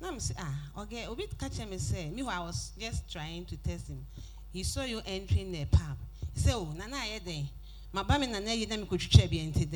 na 0.00 0.10
me 0.10 0.18
say 0.18 0.34
ah 0.38 0.70
okay. 0.78 1.06
Obi 1.06 1.26
ka 1.38 1.46
kyerɛ 1.48 1.68
me 1.68 1.78
say 1.78 2.08
me 2.10 2.22
who 2.22 2.28
I 2.28 2.38
was 2.40 2.72
just 2.78 3.08
trying 3.10 3.44
to 3.46 3.56
test 3.58 3.88
him. 3.88 4.04
He 4.52 4.62
saw 4.64 4.82
you 4.84 5.00
entering 5.06 5.52
the 5.52 5.64
pub. 5.66 5.96
He 6.34 6.40
say 6.40 6.52
oh 6.52 6.72
nana 6.76 6.96
ayɛ 6.96 7.24
den 7.24 7.48
maba 7.94 8.18
me 8.18 8.26
nana 8.26 8.52
yi 8.54 8.66
na 8.66 8.76
me 8.76 8.84
kotwitwa 8.86 9.28
bi 9.30 9.36
nti 9.52 9.70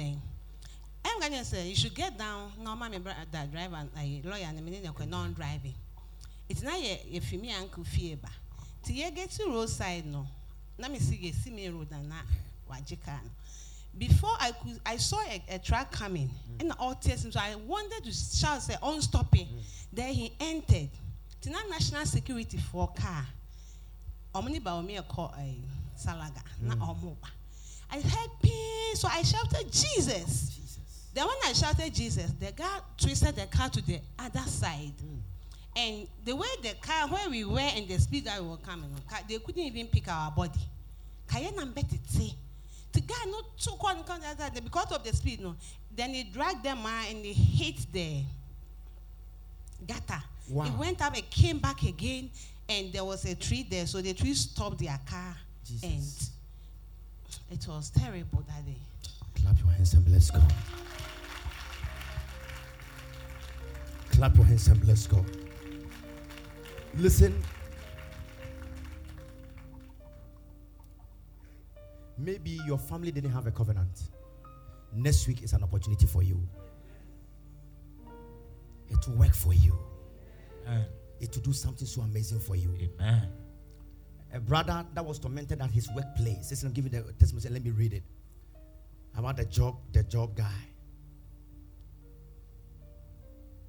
ka 1.21 1.29
kyerɛ 1.29 1.41
sɛ 1.45 1.69
you 1.69 1.77
should 1.77 1.95
get 1.95 2.17
down. 2.17 2.51
Na 2.59 2.75
me 2.75 2.99
brother 2.99 3.47
driver 3.53 3.89
ayi 3.97 4.25
lawyer 4.25 4.51
no 4.53 4.61
me 4.63 4.71
ne 4.73 4.81
ne 4.81 4.89
kɔ 4.89 5.07
non 5.09 5.33
driving 5.35 5.75
nti 6.49 6.63
na 6.65 6.73
yɛ 6.73 7.13
yɛfi 7.21 7.41
mi 7.41 7.53
uncle 7.53 7.85
fie 7.85 8.15
ba 8.17 8.31
nti 8.83 8.97
yɛget 8.99 9.37
to 9.37 9.45
road 9.51 9.69
side 9.69 10.07
no 10.07 10.27
na 10.79 10.89
me 10.89 10.99
si 10.99 11.17
yɛsi 11.17 11.53
me 11.53 11.69
road 11.69 11.91
na 11.91 11.99
na 12.03 12.17
car. 13.05 13.21
No 13.23 13.31
before 13.97 14.35
i 14.41 14.51
could 14.51 14.81
i 14.85 14.97
saw 14.97 15.21
a, 15.29 15.43
a 15.55 15.59
truck 15.59 15.93
coming. 15.93 16.31
And 16.59 16.73
all 16.79 16.95
tears 16.95 17.23
so 17.23 17.41
i 17.41 17.55
wanted 17.55 18.05
to 18.05 18.13
shout 18.13 18.63
say 18.63 18.77
on 18.83 19.01
stopping 19.01 19.47
mm. 19.47 19.63
then 19.93 20.13
he 20.13 20.33
entered. 20.41 20.91
Nti 21.41 21.51
na 21.51 21.59
national 21.71 22.07
security 22.07 22.59
for 22.59 22.89
car. 22.89 23.27
Ne 24.43 24.59
ba 24.59 24.71
ɔmo 24.71 24.91
yɛ 24.91 25.07
kɔ 25.07 25.55
salaga 25.97 26.43
na 26.61 26.75
mm. 26.75 26.81
ɔmo 26.81 27.17
ba. 27.21 27.29
I 27.91 28.01
heard 28.01 28.31
pii 28.43 28.95
so 28.95 29.09
i 29.09 29.23
shouted 29.23 29.71
jesus. 29.71 30.51
Jesus. 30.51 30.65
Then 31.15 31.27
when 31.29 31.37
I 31.45 31.53
shouted 31.53 31.95
Jesus, 31.95 32.33
the 32.41 32.51
guy 32.51 32.81
twisted 32.99 33.37
the 33.37 33.47
car 33.47 33.69
to 33.71 33.81
the 33.81 34.01
other 34.19 34.41
side. 34.41 34.93
Mm. 34.99 35.21
And 35.77 36.07
the 36.25 36.37
way 36.37 36.47
the 36.63 36.75
car, 36.81 37.09
where 37.09 37.29
we 37.29 37.45
were 37.45 37.59
and 37.59 37.89
the 37.89 37.99
speed 37.99 38.27
that 38.27 38.41
we 38.41 38.49
were 38.49 38.57
coming, 38.59 38.89
they 39.29 39.39
couldn't 39.39 39.63
even 39.63 39.87
pick 39.89 40.09
our 40.09 40.31
body. 40.31 40.61
Kaya 41.27 41.51
nambete 41.51 41.99
te. 42.17 42.35
The 42.93 43.01
guy 43.01 43.25
not 43.27 43.59
took 43.59 43.83
one 43.83 44.05
come 44.05 44.21
the 44.21 44.29
other 44.29 44.45
side 44.55 44.63
because 44.63 44.93
of 44.93 45.03
the 45.03 45.13
speed, 45.13 45.41
no. 45.41 45.57
Then 45.97 46.15
he 46.15 46.23
dragged 46.25 46.63
them 46.63 46.79
out 46.79 47.11
and 47.11 47.25
he 47.25 47.33
hit 47.33 47.87
the 47.93 48.23
gutter. 49.85 50.23
Wow. 50.49 50.67
It 50.67 50.73
went 50.79 51.03
up 51.03 51.17
and 51.17 51.29
came 51.29 51.59
back 51.59 51.83
again, 51.83 52.31
and 52.69 52.93
there 52.93 53.05
was 53.05 53.25
a 53.25 53.35
tree 53.35 53.67
there, 53.69 53.87
so 53.87 54.01
the 54.01 54.15
tree 54.15 54.35
stopped 54.35 54.79
their 54.79 55.01
car. 55.05 55.37
Jesus. 55.67 56.31
And 57.51 57.59
it 57.59 57.67
was 57.67 57.91
terrible 57.91 58.45
that 58.47 58.65
day. 58.65 58.77
Clap 59.43 59.59
your 59.59 59.71
hands 59.71 59.95
and 59.95 60.05
bless 60.05 60.31
God. 60.31 60.53
Clap 64.13 64.37
your 64.37 64.45
hands 64.45 64.69
and 64.69 64.81
bless 64.81 65.07
God. 65.09 65.44
Listen. 66.97 67.43
Maybe 72.17 72.61
your 72.65 72.79
family 72.79 73.11
didn't 73.11 73.33
have 73.33 73.47
a 73.47 73.51
covenant. 73.51 74.11
Next 74.95 75.27
week 75.27 75.43
is 75.43 75.53
an 75.53 75.63
opportunity 75.65 76.07
for 76.07 76.23
you. 76.23 76.41
It 78.89 79.09
will 79.09 79.17
work 79.17 79.35
for 79.35 79.53
you. 79.53 79.77
Amen. 80.67 80.87
It 81.21 81.35
will 81.35 81.43
do 81.43 81.53
something 81.53 81.87
so 81.87 82.03
amazing 82.03 82.39
for 82.41 82.55
you. 82.55 82.75
Amen. 83.01 83.29
a 84.33 84.41
brother 84.41 84.85
that 84.95 85.05
was 85.05 85.19
tormented 85.19 85.61
at 85.61 85.71
his 85.71 85.89
workplace. 85.91 86.51
Listen, 86.51 86.73
give 86.73 86.85
me 86.85 86.91
the 86.91 87.13
testimony. 87.15 87.49
Let 87.51 87.65
me 87.65 87.71
read 87.71 87.93
it. 87.95 88.03
About 89.17 89.37
the 89.37 89.45
job, 89.45 89.77
the 89.93 90.03
job 90.03 90.37
guy. 90.37 90.74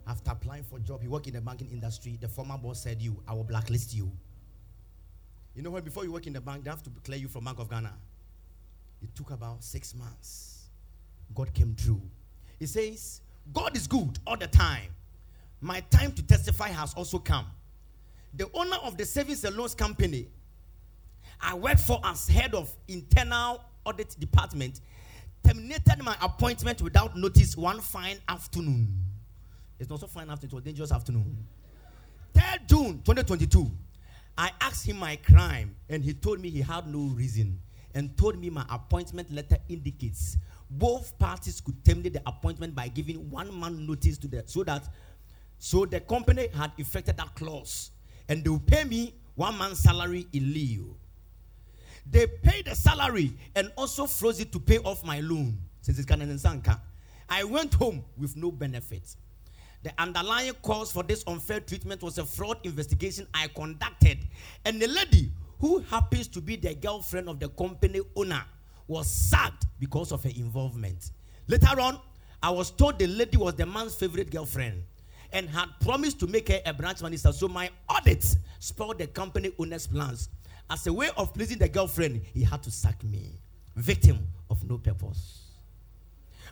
After 0.08 0.32
applying 0.32 0.64
for 0.64 0.78
a 0.78 0.80
job, 0.80 1.02
he 1.02 1.08
worked 1.08 1.28
in 1.28 1.34
the 1.34 1.42
banking 1.42 1.70
industry. 1.72 2.18
The 2.20 2.28
former 2.28 2.58
boss 2.58 2.82
said, 2.82 3.02
"You, 3.02 3.22
I 3.28 3.34
will 3.34 3.44
blacklist 3.44 3.94
you." 3.96 4.12
You 5.56 5.62
know 5.62 5.72
what? 5.72 5.84
Before 5.84 6.04
you 6.04 6.12
work 6.12 6.28
in 6.28 6.34
the 6.34 6.42
bank, 6.42 6.64
they 6.64 6.70
have 6.70 6.84
to 6.84 6.90
clear 7.04 7.18
you 7.18 7.28
from 7.28 7.46
Bank 7.46 7.60
of 7.60 7.70
Ghana. 7.70 7.94
It 9.02 9.16
took 9.16 9.32
about 9.32 9.64
six 9.64 9.96
months. 9.96 10.66
God 11.34 11.54
came 11.54 11.76
through. 11.76 12.02
He 12.60 12.66
says, 12.66 13.22
God 13.54 13.76
is 13.76 13.88
good 13.88 14.20
all 14.28 14.38
the 14.38 14.48
time. 14.48 14.90
My 15.62 15.80
time 15.90 16.12
to 16.12 16.24
testify 16.24 16.70
has 16.70 16.94
also 16.94 17.20
come. 17.20 17.46
The 18.34 18.50
owner 18.54 18.78
of 18.84 18.98
the 18.98 19.06
savings 19.06 19.44
and 19.46 19.56
loans 19.56 19.74
company 19.74 20.28
I 21.42 21.54
work 21.54 21.78
for 21.78 22.00
as 22.04 22.28
head 22.28 22.54
of 22.54 22.74
internal 22.88 23.62
audit 23.86 24.16
department 24.20 24.82
terminated 25.44 26.02
my 26.04 26.18
appointment 26.22 26.82
without 26.82 27.16
notice 27.16 27.56
one 27.56 27.80
fine 27.80 28.18
afternoon. 28.28 29.05
It's 29.80 29.90
not 29.90 30.00
so 30.00 30.08
fine 30.08 30.30
afternoon, 30.30 30.52
it 30.52 30.56
was 30.56 30.64
dangerous 30.64 30.92
afternoon. 30.92 31.38
3rd 32.34 32.68
June 32.68 32.94
2022, 33.04 33.70
I 34.38 34.52
asked 34.62 34.88
him 34.88 34.98
my 34.98 35.16
crime 35.18 35.76
and 35.90 36.04
he 36.04 36.14
told 36.14 36.40
me 36.40 36.50
he 36.50 36.62
had 36.62 36.88
no 36.88 37.14
reason 37.16 37.60
and 37.94 38.16
told 38.18 38.38
me 38.38 38.50
my 38.50 38.66
appointment 38.70 39.32
letter 39.32 39.58
indicates 39.70 40.38
both 40.70 41.18
parties 41.20 41.62
could 41.62 41.84
terminate 41.86 42.14
the 42.14 42.22
appointment 42.26 42.76
by 42.76 42.88
giving 42.88 43.30
one 43.30 43.54
month 43.54 43.80
notice 43.80 44.18
to 44.18 44.28
the 44.28 44.44
so 44.46 44.64
that 44.64 44.84
so 45.58 45.86
the 45.86 46.00
company 46.02 46.48
had 46.54 46.72
effected 46.78 47.18
that 47.18 47.34
clause 47.36 47.92
and 48.28 48.44
they 48.44 48.50
will 48.50 48.60
pay 48.60 48.84
me 48.84 49.14
one 49.36 49.58
month's 49.58 49.82
salary 49.82 50.28
in 50.34 50.54
lieu. 50.54 50.96
They 52.10 52.28
paid 52.28 52.66
the 52.66 52.76
salary 52.76 53.34
and 53.56 53.72
also 53.76 54.06
froze 54.06 54.40
it 54.40 54.52
to 54.52 54.60
pay 54.60 54.78
off 54.80 55.04
my 55.04 55.22
loan 55.22 55.58
since 55.82 55.98
it's 55.98 56.08
Canadian 56.08 56.40
Sanka. 56.40 56.82
I 57.30 57.44
went 57.44 57.74
home 57.74 58.04
with 58.18 58.36
no 58.36 58.52
benefit. 58.52 59.16
The 59.86 59.94
underlying 60.00 60.56
cause 60.64 60.92
for 60.92 61.04
this 61.04 61.24
unfair 61.28 61.60
treatment 61.60 62.02
was 62.02 62.18
a 62.18 62.26
fraud 62.26 62.58
investigation 62.64 63.28
I 63.36 63.50
conducted, 63.50 64.18
and 64.66 64.82
the 64.82 64.88
lady 64.88 65.32
who 65.60 65.78
happens 65.78 66.28
to 66.30 66.42
be 66.42 66.56
the 66.56 66.74
girlfriend 66.74 67.30
of 67.30 67.40
the 67.40 67.50
company 67.50 68.02
owner 68.16 68.44
was 68.88 69.08
sacked 69.08 69.68
because 69.80 70.12
of 70.12 70.24
her 70.24 70.32
involvement. 70.36 71.12
Later 71.48 71.80
on, 71.80 72.00
I 72.42 72.50
was 72.50 72.72
told 72.72 72.98
the 72.98 73.06
lady 73.06 73.38
was 73.38 73.54
the 73.54 73.68
man's 73.68 73.94
favorite 73.94 74.32
girlfriend 74.32 74.82
and 75.32 75.48
had 75.48 75.68
promised 75.82 76.20
to 76.22 76.26
make 76.26 76.48
her 76.50 76.62
a 76.66 76.74
branch 76.74 77.04
minister. 77.04 77.32
So 77.32 77.48
my 77.48 77.70
audit 77.88 78.26
spoiled 78.58 78.98
the 78.98 79.06
company 79.06 79.52
owner's 79.60 79.86
plans. 79.86 80.30
As 80.68 80.88
a 80.88 80.94
way 80.94 81.10
of 81.16 81.32
pleasing 81.32 81.60
the 81.60 81.70
girlfriend, 81.70 82.24
he 82.34 82.42
had 82.42 82.64
to 82.64 82.72
sack 82.72 83.04
me. 83.04 83.40
Victim 83.76 84.18
of 84.50 84.68
no 84.68 84.80
purpose. 84.80 85.45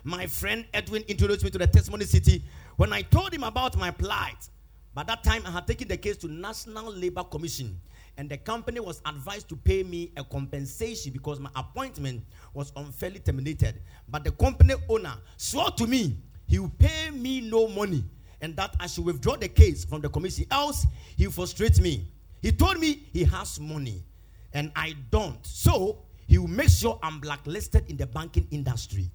My 0.06 0.26
friend 0.26 0.66
Edwin 0.74 1.02
introduced 1.08 1.42
me 1.44 1.50
to 1.50 1.56
the 1.56 1.66
testimony 1.66 2.04
city 2.04 2.44
when 2.76 2.92
I 2.92 3.00
told 3.00 3.32
him 3.32 3.42
about 3.42 3.74
my 3.78 3.90
plight. 3.90 4.50
By 4.92 5.02
that 5.04 5.24
time, 5.24 5.42
I 5.46 5.50
had 5.50 5.66
taken 5.66 5.88
the 5.88 5.96
case 5.96 6.18
to 6.18 6.28
National 6.28 6.92
Labor 6.92 7.24
Commission, 7.24 7.80
and 8.18 8.28
the 8.28 8.36
company 8.36 8.80
was 8.80 9.00
advised 9.06 9.48
to 9.48 9.56
pay 9.56 9.82
me 9.82 10.12
a 10.18 10.22
compensation 10.22 11.10
because 11.10 11.40
my 11.40 11.48
appointment 11.56 12.22
was 12.52 12.70
unfairly 12.76 13.18
terminated. 13.18 13.80
But 14.06 14.24
the 14.24 14.32
company 14.32 14.74
owner 14.90 15.14
swore 15.38 15.70
to 15.72 15.86
me 15.86 16.18
he 16.46 16.58
will 16.58 16.72
pay 16.78 17.10
me 17.10 17.40
no 17.40 17.66
money 17.66 18.04
and 18.42 18.54
that 18.56 18.76
I 18.78 18.86
should 18.86 19.06
withdraw 19.06 19.36
the 19.36 19.48
case 19.48 19.86
from 19.86 20.02
the 20.02 20.10
commission, 20.10 20.44
else 20.50 20.86
he 21.16 21.26
will 21.26 21.32
frustrate 21.32 21.80
me. 21.80 22.12
He 22.42 22.52
told 22.52 22.78
me 22.78 23.08
he 23.10 23.24
has 23.24 23.58
money 23.58 24.04
and 24.52 24.70
I 24.76 24.94
don't. 25.10 25.44
So 25.46 26.02
he 26.26 26.36
will 26.36 26.48
make 26.48 26.68
sure 26.68 26.98
I'm 27.02 27.20
blacklisted 27.20 27.88
in 27.88 27.96
the 27.96 28.06
banking 28.06 28.46
industry. 28.50 29.10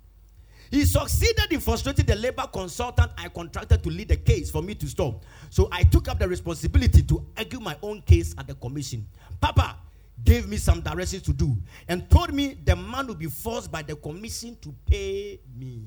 He 0.72 0.86
succeeded 0.86 1.52
in 1.52 1.60
frustrating 1.60 2.06
the 2.06 2.16
labor 2.16 2.48
consultant 2.52 3.12
I 3.18 3.30
contracted 3.30 3.82
to 3.84 3.90
lead 3.90 4.10
the 4.10 4.18
case 4.18 4.52
for 4.52 4.62
me 4.62 4.76
to 4.76 4.88
stop. 4.88 5.24
So 5.50 5.68
I 5.72 5.84
took 5.84 6.08
up 6.08 6.20
the 6.20 6.28
responsibility 6.28 7.02
to 7.04 7.26
argue 7.38 7.60
my 7.60 7.76
own 7.82 8.02
case 8.04 8.36
at 8.38 8.48
the 8.48 8.54
commission. 8.56 9.08
Papa 9.42 9.78
gave 10.24 10.48
me 10.48 10.58
some 10.58 10.82
directions 10.82 11.24
to 11.24 11.34
do 11.34 11.58
and 11.88 12.08
told 12.10 12.34
me 12.34 12.58
the 12.66 12.76
man 12.76 13.08
will 13.08 13.16
be 13.16 13.28
forced 13.28 13.72
by 13.72 13.82
the 13.82 13.96
commission 13.96 14.58
to 14.62 14.74
pay 14.86 15.40
me. 15.58 15.86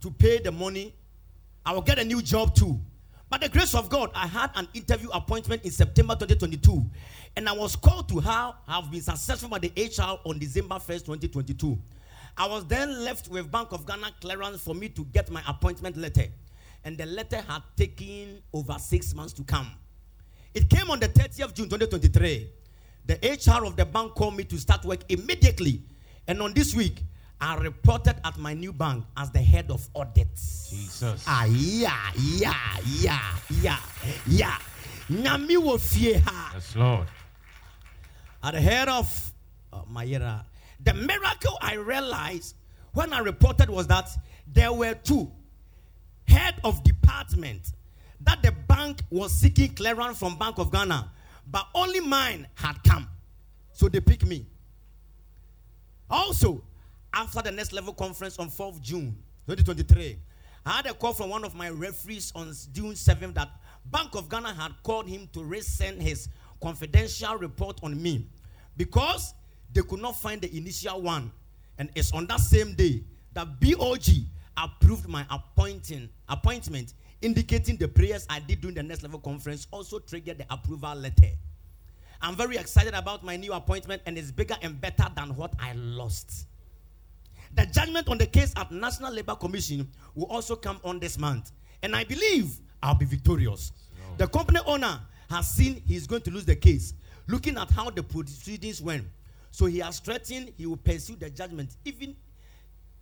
To 0.00 0.10
pay 0.10 0.38
the 0.38 0.50
money, 0.50 0.94
I 1.64 1.72
will 1.72 1.82
get 1.82 1.98
a 1.98 2.04
new 2.04 2.20
job 2.20 2.54
too. 2.54 2.80
By 3.32 3.38
the 3.38 3.48
grace 3.48 3.74
of 3.74 3.88
God, 3.88 4.10
I 4.14 4.26
had 4.26 4.50
an 4.56 4.68
interview 4.74 5.08
appointment 5.08 5.64
in 5.64 5.70
September 5.70 6.12
2022, 6.14 6.84
and 7.34 7.48
I 7.48 7.52
was 7.52 7.76
called 7.76 8.06
to 8.10 8.18
have, 8.18 8.56
have 8.68 8.90
been 8.90 9.00
successful 9.00 9.48
by 9.48 9.58
the 9.58 9.72
HR 9.74 10.20
on 10.28 10.38
December 10.38 10.74
1st, 10.74 11.06
2022. 11.06 11.78
I 12.36 12.46
was 12.46 12.66
then 12.66 13.02
left 13.02 13.28
with 13.28 13.50
Bank 13.50 13.72
of 13.72 13.86
Ghana 13.86 14.10
clearance 14.20 14.60
for 14.60 14.74
me 14.74 14.90
to 14.90 15.06
get 15.14 15.30
my 15.30 15.42
appointment 15.48 15.96
letter, 15.96 16.26
and 16.84 16.98
the 16.98 17.06
letter 17.06 17.40
had 17.48 17.62
taken 17.74 18.42
over 18.52 18.76
six 18.78 19.14
months 19.14 19.32
to 19.32 19.44
come. 19.44 19.70
It 20.52 20.68
came 20.68 20.90
on 20.90 21.00
the 21.00 21.08
30th 21.08 21.44
of 21.44 21.54
June 21.54 21.70
2023. 21.70 22.50
The 23.06 23.14
HR 23.14 23.64
of 23.64 23.76
the 23.76 23.86
bank 23.86 24.14
called 24.14 24.36
me 24.36 24.44
to 24.44 24.58
start 24.58 24.84
work 24.84 25.10
immediately, 25.10 25.80
and 26.28 26.42
on 26.42 26.52
this 26.52 26.74
week, 26.74 27.02
I 27.42 27.56
reported 27.56 28.14
at 28.24 28.38
my 28.38 28.54
new 28.54 28.72
bank 28.72 29.04
as 29.16 29.32
the 29.32 29.40
head 29.40 29.72
of 29.72 29.88
audits. 29.96 30.70
Jesus. 30.70 31.24
Ah, 31.26 31.44
yeah, 31.46 32.12
yeah, 32.16 32.54
yeah, 32.86 33.36
yeah, 33.60 33.78
yeah. 34.28 34.58
Nyami 35.10 35.58
wo 35.58 35.76
fie. 35.76 36.22
Yes, 36.54 36.76
Lord. 36.76 37.08
At 38.44 38.54
the 38.54 38.60
head 38.60 38.88
of 38.88 39.32
uh, 39.72 39.82
Mayera. 39.92 40.44
The 40.84 40.94
miracle 40.94 41.58
I 41.60 41.74
realized 41.74 42.54
when 42.92 43.12
I 43.12 43.18
reported 43.18 43.68
was 43.68 43.88
that 43.88 44.08
there 44.46 44.72
were 44.72 44.94
two 44.94 45.28
head 46.28 46.54
of 46.62 46.84
department 46.84 47.72
that 48.20 48.40
the 48.44 48.52
bank 48.52 49.02
was 49.10 49.32
seeking 49.32 49.74
clearance 49.74 50.16
from 50.16 50.38
Bank 50.38 50.58
of 50.58 50.70
Ghana, 50.70 51.10
but 51.50 51.66
only 51.74 51.98
mine 51.98 52.46
had 52.54 52.80
come. 52.84 53.08
So 53.72 53.88
they 53.88 54.00
picked 54.00 54.26
me. 54.26 54.46
Also, 56.08 56.62
after 57.14 57.42
the 57.42 57.50
next 57.50 57.72
level 57.72 57.92
conference 57.92 58.38
on 58.38 58.48
4th 58.48 58.80
June 58.80 59.16
2023, 59.46 60.18
I 60.64 60.70
had 60.70 60.86
a 60.86 60.94
call 60.94 61.12
from 61.12 61.30
one 61.30 61.44
of 61.44 61.54
my 61.54 61.70
referees 61.70 62.32
on 62.34 62.52
June 62.72 62.92
7th 62.92 63.34
that 63.34 63.50
Bank 63.86 64.14
of 64.14 64.28
Ghana 64.28 64.54
had 64.54 64.72
called 64.82 65.08
him 65.08 65.28
to 65.32 65.40
resend 65.40 66.00
his 66.00 66.28
confidential 66.60 67.36
report 67.36 67.80
on 67.82 68.00
me 68.00 68.28
because 68.76 69.34
they 69.72 69.82
could 69.82 70.00
not 70.00 70.16
find 70.20 70.40
the 70.40 70.56
initial 70.56 71.00
one. 71.02 71.32
And 71.78 71.90
it's 71.94 72.12
on 72.12 72.26
that 72.26 72.40
same 72.40 72.74
day 72.74 73.02
that 73.32 73.60
BOG 73.60 74.04
approved 74.56 75.08
my 75.08 75.26
appointing 75.30 76.08
appointment, 76.28 76.94
indicating 77.22 77.76
the 77.76 77.88
prayers 77.88 78.26
I 78.30 78.38
did 78.38 78.60
during 78.60 78.76
the 78.76 78.82
next 78.82 79.02
level 79.02 79.18
conference 79.18 79.66
also 79.70 79.98
triggered 79.98 80.38
the 80.38 80.46
approval 80.50 80.94
letter. 80.94 81.30
I'm 82.20 82.36
very 82.36 82.56
excited 82.56 82.94
about 82.94 83.24
my 83.24 83.36
new 83.36 83.52
appointment, 83.52 84.02
and 84.06 84.16
it's 84.16 84.30
bigger 84.30 84.54
and 84.62 84.80
better 84.80 85.06
than 85.16 85.34
what 85.34 85.54
I 85.58 85.72
lost. 85.72 86.46
The 87.54 87.66
judgment 87.66 88.08
on 88.08 88.18
the 88.18 88.26
case 88.26 88.52
at 88.56 88.70
National 88.70 89.12
Labor 89.12 89.34
Commission 89.34 89.88
will 90.14 90.26
also 90.26 90.56
come 90.56 90.80
on 90.84 90.98
this 90.98 91.18
month. 91.18 91.52
And 91.82 91.94
I 91.94 92.04
believe 92.04 92.60
I'll 92.82 92.94
be 92.94 93.04
victorious. 93.04 93.72
The 94.16 94.26
company 94.26 94.60
owner 94.66 95.00
has 95.30 95.50
seen 95.50 95.82
he's 95.86 96.06
going 96.06 96.22
to 96.22 96.30
lose 96.30 96.44
the 96.44 96.56
case, 96.56 96.94
looking 97.26 97.56
at 97.56 97.70
how 97.70 97.90
the 97.90 98.02
proceedings 98.02 98.80
went. 98.80 99.04
So 99.50 99.66
he 99.66 99.78
has 99.80 100.00
threatened 100.00 100.52
he 100.56 100.66
will 100.66 100.76
pursue 100.76 101.16
the 101.16 101.30
judgment, 101.30 101.76
even 101.84 102.16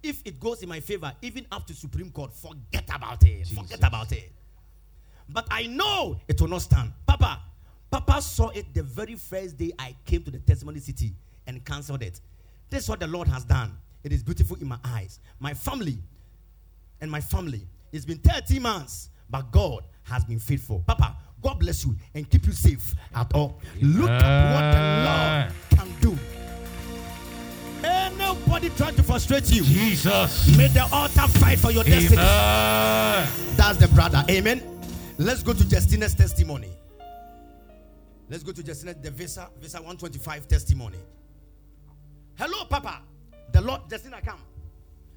if 0.03 0.23
it 0.25 0.41
goes 0.41 0.63
in 0.63 0.69
my 0.69 0.81
favor, 0.81 1.13
even 1.23 1.47
up 1.53 1.67
to 1.67 1.75
Supreme 1.75 2.11
Court. 2.11 2.33
Forget 2.35 2.89
about 2.95 3.23
it. 3.25 3.49
Forget 3.49 3.81
about 3.85 4.13
it. 4.13 4.33
But 5.29 5.47
I 5.51 5.67
know 5.67 6.21
it 6.27 6.41
will 6.41 6.49
not 6.49 6.63
stand. 6.63 6.93
Papa, 7.07 7.41
Papa 7.91 8.21
saw 8.23 8.49
it 8.49 8.73
the 8.75 8.83
very 8.83 9.15
first 9.15 9.57
day 9.57 9.73
I 9.79 9.95
came 10.05 10.23
to 10.25 10.31
the 10.31 10.41
testimony 10.41 10.81
city 10.81 11.13
and 11.47 11.65
cancelled 11.65 12.03
it. 12.03 12.21
This 12.69 12.85
is 12.85 12.89
what 12.89 13.01
the 13.01 13.07
Lord 13.07 13.29
has 13.29 13.45
done. 13.45 13.77
It 14.03 14.13
is 14.13 14.23
beautiful 14.23 14.57
in 14.61 14.69
my 14.69 14.79
eyes. 14.85 15.21
My 15.39 15.55
family 15.55 15.99
and 17.01 17.11
my 17.11 17.21
family. 17.21 17.67
It's 17.93 18.05
been 18.05 18.19
30 18.19 18.59
months, 18.61 19.11
but 19.29 19.51
God 19.51 19.85
has 20.05 20.25
been 20.25 20.39
faithful. 20.39 20.83
Papa, 20.87 21.17
God 21.43 21.59
bless 21.59 21.85
you 21.85 21.95
and 22.15 22.29
keep 22.29 22.47
you 22.47 22.53
safe 22.53 22.95
at 23.15 23.33
all. 23.35 23.61
Look 23.81 24.11
at 24.11 24.55
what 24.55 24.73
the 24.73 25.81
Lord 25.81 25.91
can 25.93 26.01
do. 26.01 26.19
Ain't 27.87 28.19
nobody 28.19 28.71
trying 28.71 28.95
to 28.97 29.03
frustrate 29.03 29.51
you. 29.51 29.63
Jesus. 29.63 30.57
May 30.57 30.69
the 30.69 30.89
altar 30.93 31.27
fight 31.39 31.59
for 31.59 31.71
your 31.71 31.85
destiny. 31.85 32.17
That's 33.57 33.79
the 33.79 33.89
brother. 33.89 34.25
Amen. 34.31 34.63
Let's 35.19 35.43
go 35.43 35.53
to 35.53 35.65
Justina's 35.69 36.15
testimony. 36.15 36.71
Let's 38.31 38.45
go 38.45 38.53
to 38.53 38.63
Justina, 38.63 38.95
the 38.95 39.11
Visa, 39.11 39.51
Visa 39.61 39.79
125 39.79 40.47
testimony. 40.47 40.99
Hello, 42.39 42.65
Papa. 42.67 43.03
The 43.61 43.66
Lord, 43.66 43.83
Justina, 43.90 44.23
come. 44.25 44.40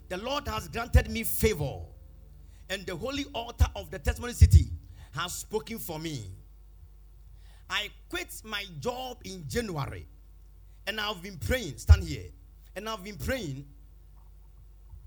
The 0.09 0.17
Lord 0.17 0.49
has 0.49 0.67
granted 0.67 1.09
me 1.09 1.23
favor, 1.23 1.79
and 2.69 2.85
the 2.85 2.93
holy 2.93 3.23
altar 3.33 3.67
of 3.73 3.89
the 3.89 3.97
testimony 3.97 4.33
city 4.33 4.65
has 5.13 5.33
spoken 5.33 5.79
for 5.79 5.97
me. 5.97 6.25
I 7.69 7.87
quit 8.09 8.41
my 8.43 8.65
job 8.81 9.19
in 9.23 9.45
January, 9.47 10.05
and 10.85 10.99
I've 10.99 11.23
been 11.23 11.37
praying. 11.37 11.77
Stand 11.77 12.03
here, 12.03 12.25
and 12.75 12.89
I've 12.89 13.01
been 13.01 13.15
praying, 13.15 13.65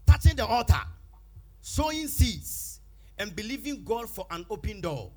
touching 0.07 0.37
the 0.37 0.47
altar, 0.47 0.81
sowing 1.61 2.09
seeds, 2.09 2.81
and 3.19 3.37
believing 3.37 3.85
God 3.85 4.09
for 4.09 4.27
an 4.31 4.47
open 4.49 4.81
door. 4.81 5.13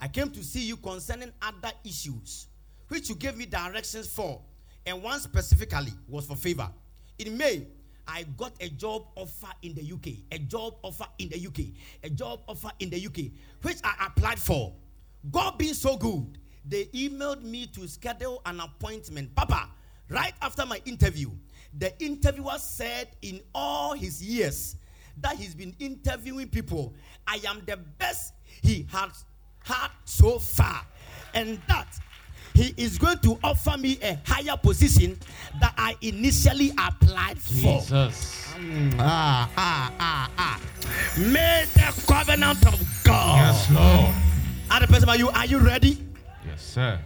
I 0.00 0.08
came 0.08 0.30
to 0.30 0.42
see 0.42 0.62
you 0.62 0.78
concerning 0.78 1.32
other 1.42 1.72
issues, 1.84 2.46
which 2.88 3.10
you 3.10 3.14
gave 3.14 3.36
me 3.36 3.44
directions 3.44 4.08
for, 4.08 4.40
and 4.86 5.02
one 5.02 5.20
specifically 5.20 5.92
was 6.08 6.24
for 6.24 6.34
favor. 6.34 6.70
In 7.18 7.36
May, 7.36 7.66
I 8.06 8.24
got 8.36 8.52
a 8.60 8.68
job 8.70 9.06
offer 9.16 9.48
in 9.62 9.74
the 9.74 9.92
UK, 9.92 10.18
a 10.32 10.38
job 10.38 10.76
offer 10.82 11.06
in 11.18 11.28
the 11.28 11.46
UK, 11.46 11.74
a 12.04 12.10
job 12.10 12.40
offer 12.48 12.70
in 12.78 12.90
the 12.90 13.04
UK, 13.04 13.32
which 13.62 13.78
I 13.84 14.06
applied 14.06 14.38
for. 14.38 14.72
God 15.30 15.58
being 15.58 15.74
so 15.74 15.96
good, 15.96 16.38
they 16.64 16.84
emailed 16.86 17.42
me 17.42 17.66
to 17.66 17.86
schedule 17.88 18.40
an 18.46 18.60
appointment. 18.60 19.34
Papa, 19.34 19.68
right 20.08 20.32
after 20.40 20.64
my 20.64 20.80
interview, 20.84 21.30
the 21.76 21.92
interviewer 22.02 22.58
said 22.58 23.08
in 23.22 23.40
all 23.54 23.94
his 23.94 24.22
years 24.22 24.76
that 25.20 25.36
he's 25.36 25.54
been 25.54 25.74
interviewing 25.78 26.48
people, 26.48 26.94
I 27.26 27.40
am 27.46 27.62
the 27.66 27.76
best 27.76 28.32
he 28.62 28.86
has 28.90 29.24
had 29.64 29.88
so 30.04 30.38
far. 30.38 30.86
And 31.34 31.60
that 31.68 31.98
he 32.58 32.74
is 32.76 32.98
going 32.98 33.18
to 33.18 33.38
offer 33.44 33.76
me 33.78 33.98
a 34.02 34.18
higher 34.26 34.56
position 34.56 35.16
that 35.60 35.72
I 35.78 35.94
initially 36.02 36.70
applied 36.70 37.38
for. 37.38 37.52
Jesus. 37.52 38.52
Ah, 38.98 39.48
ah, 39.56 39.92
ah, 40.00 40.30
ah. 40.36 40.60
May 41.18 41.64
the 41.74 42.04
covenant 42.06 42.66
of 42.66 42.80
God. 43.04 43.36
Yes, 43.38 43.70
Lord. 43.70 44.14
Other 44.70 44.86
person, 44.88 45.08
are 45.08 45.16
you 45.16 45.28
are 45.30 45.46
you 45.46 45.58
ready 45.58 46.04
Yes, 46.44 46.60
sir. 46.62 47.00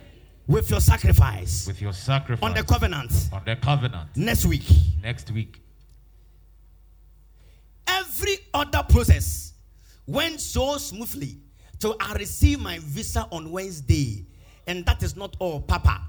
with 0.46 0.70
your 0.70 0.80
sacrifice 0.80 1.66
With 1.66 1.80
your 1.82 1.92
sacrifice 1.92 2.42
on 2.48 2.54
the 2.54 2.64
covenant 2.64 3.12
on 3.32 3.42
the 3.44 3.54
covenant 3.56 4.08
next 4.16 4.46
week? 4.46 4.64
next 5.02 5.30
week. 5.30 5.60
Every 7.86 8.38
other 8.54 8.82
process 8.88 9.52
went 10.06 10.40
so 10.40 10.76
smoothly 10.78 11.36
till 11.78 11.96
I 12.00 12.14
received 12.14 12.62
my 12.62 12.78
visa 12.80 13.26
on 13.30 13.50
Wednesday, 13.50 14.24
and 14.66 14.84
that 14.86 15.02
is 15.02 15.16
not 15.16 15.36
all, 15.38 15.60
Papa. 15.60 16.00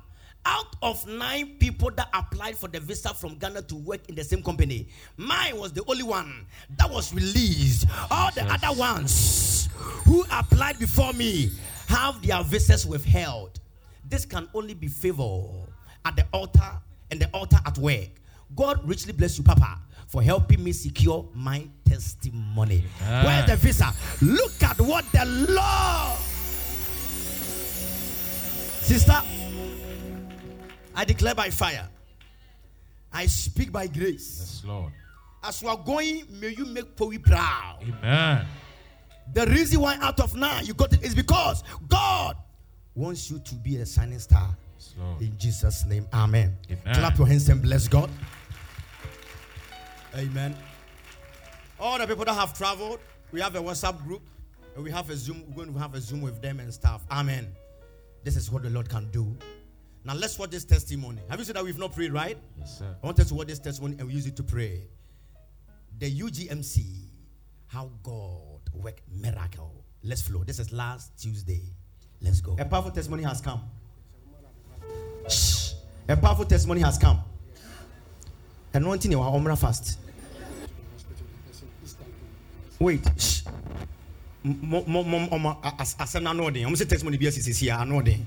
Out 0.45 0.75
of 0.81 1.07
nine 1.07 1.55
people 1.57 1.89
that 1.91 2.09
applied 2.13 2.57
for 2.57 2.67
the 2.67 2.79
visa 2.79 3.13
from 3.13 3.35
Ghana 3.35 3.61
to 3.63 3.75
work 3.75 4.09
in 4.09 4.15
the 4.15 4.23
same 4.23 4.43
company, 4.43 4.89
mine 5.15 5.57
was 5.57 5.71
the 5.71 5.83
only 5.87 6.03
one 6.03 6.45
that 6.77 6.89
was 6.89 7.13
released. 7.13 7.87
All 8.11 8.29
the 8.31 8.43
other 8.43 8.77
ones 8.77 9.69
who 10.05 10.25
applied 10.31 10.79
before 10.79 11.13
me 11.13 11.49
have 11.87 12.21
their 12.25 12.43
visas 12.43 12.85
withheld. 12.85 13.59
This 14.09 14.25
can 14.25 14.49
only 14.53 14.73
be 14.73 14.87
favor 14.87 15.47
at 16.03 16.17
the 16.17 16.25
altar 16.33 16.71
and 17.09 17.21
the 17.21 17.29
altar 17.33 17.59
at 17.65 17.77
work. 17.77 18.09
God 18.55 18.87
richly 18.87 19.13
bless 19.13 19.37
you, 19.37 19.45
Papa, 19.45 19.79
for 20.07 20.21
helping 20.21 20.61
me 20.61 20.73
secure 20.73 21.27
my 21.33 21.65
testimony. 21.85 22.83
Amen. 23.01 23.25
Where's 23.25 23.45
the 23.49 23.55
visa? 23.55 23.93
Look 24.21 24.61
at 24.61 24.79
what 24.81 25.05
the 25.11 25.25
Lord. 25.25 26.32
Sister, 28.83 29.21
I 30.93 31.05
declare 31.05 31.33
by 31.33 31.49
fire. 31.49 31.87
I 33.13 33.27
speak 33.27 33.71
by 33.71 33.87
grace. 33.87 34.39
Yes, 34.39 34.63
Lord. 34.65 34.91
As 35.41 35.61
you 35.61 35.69
are 35.69 35.77
going, 35.77 36.25
may 36.29 36.49
you 36.49 36.65
make 36.65 36.93
Poe 36.97 37.17
proud. 37.17 37.79
Amen. 37.81 38.45
The 39.33 39.45
reason 39.47 39.79
why 39.79 39.97
out 40.01 40.19
of 40.19 40.35
nine 40.35 40.65
you 40.65 40.73
got 40.73 40.91
it 40.91 41.01
is 41.01 41.15
because 41.15 41.63
God 41.87 42.35
wants 42.93 43.31
you 43.31 43.39
to 43.39 43.55
be 43.55 43.77
a 43.77 43.85
shining 43.85 44.19
star. 44.19 44.49
Yes, 44.77 44.93
Lord. 44.99 45.21
In 45.21 45.37
Jesus' 45.37 45.85
name, 45.85 46.05
amen. 46.13 46.57
Amen. 46.69 46.93
Clap 46.93 47.17
your 47.17 47.27
hands 47.27 47.47
and 47.47 47.61
bless 47.61 47.87
God. 47.87 48.09
Amen. 50.13 50.57
All 51.79 51.97
the 51.97 52.05
people 52.05 52.25
that 52.25 52.35
have 52.35 52.55
traveled, 52.55 52.99
we 53.31 53.39
have 53.39 53.55
a 53.55 53.59
WhatsApp 53.59 54.03
group 54.03 54.23
and 54.75 54.83
we 54.83 54.91
have 54.91 55.09
a 55.09 55.15
Zoom. 55.15 55.41
We're 55.47 55.63
going 55.63 55.73
to 55.73 55.79
have 55.79 55.95
a 55.95 56.01
Zoom 56.01 56.21
with 56.21 56.41
them 56.41 56.59
and 56.59 56.73
stuff. 56.73 57.01
Amen. 57.09 57.47
This 58.23 58.37
is 58.37 58.49
what 58.51 58.63
the 58.63 58.69
Lord 58.69 58.89
can 58.89 59.09
do. 59.11 59.37
Now 60.05 60.13
let's 60.13 60.37
watch 60.37 60.49
this 60.49 60.65
testimony. 60.65 61.21
Have 61.29 61.39
you 61.39 61.45
seen 61.45 61.53
that 61.55 61.63
we've 61.63 61.77
not 61.77 61.93
prayed, 61.93 62.11
right? 62.11 62.37
Yes, 62.59 62.79
sir. 62.79 62.95
I 63.01 63.05
want 63.05 63.19
us 63.19 63.29
to 63.29 63.35
watch 63.35 63.47
this 63.47 63.59
testimony 63.59 63.95
and 63.99 64.07
we 64.07 64.13
use 64.13 64.25
it 64.27 64.35
to 64.37 64.43
pray. 64.43 64.87
The 65.99 66.19
UGMC, 66.19 67.07
how 67.67 67.89
God 68.01 68.61
worked 68.73 69.01
miracle. 69.09 69.85
Let's 70.03 70.21
flow. 70.21 70.43
This 70.43 70.59
is 70.59 70.73
last 70.73 71.17
Tuesday. 71.17 71.61
Let's 72.21 72.41
go. 72.41 72.55
A 72.59 72.65
powerful 72.65 72.91
testimony 72.91 73.23
has 73.23 73.39
come. 73.39 73.61
Shh. 75.29 75.73
A 76.09 76.17
powerful 76.17 76.45
testimony 76.45 76.81
has 76.81 76.97
come. 76.97 77.21
Anointing 78.73 79.11
your 79.11 79.23
Omra 79.23 79.57
fast. 79.57 79.99
Wait. 82.79 83.07
Shh 83.17 83.43
as 84.45 86.15
an 86.15 86.27
anointing. 86.27 86.65
I'm 86.65 86.75
say 86.75 86.85
testimony 86.85 87.17
be 87.17 87.27
as 87.27 87.37
is 87.37 87.61
anointing. 87.69 88.25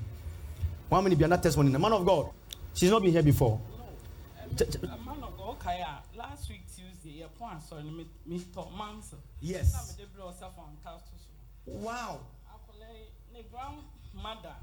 One 0.89 1.05
minute 1.05 1.19
be 1.19 1.25
another 1.25 1.43
testimony. 1.43 1.73
The 1.73 1.79
man 1.79 1.93
of 1.93 2.07
God, 2.07 2.31
she's 2.75 2.91
not 2.91 3.03
been 3.03 3.13
here 3.13 3.23
before. 3.23 3.61
No, 3.71 4.97
man 5.05 5.23
of 5.23 5.37
God, 5.37 5.57
okay, 5.61 5.85
last 6.17 6.49
week 6.49 6.63
Tuesday, 6.75 7.19
your 7.19 7.29
point 7.29 7.63
sorry, 7.63 7.83
me 7.83 8.07
me 8.25 8.41
talk 8.55 8.71
manso. 8.77 9.17
Yes. 9.41 9.73
Wow. 11.67 12.21
Grandmother. 13.51 14.55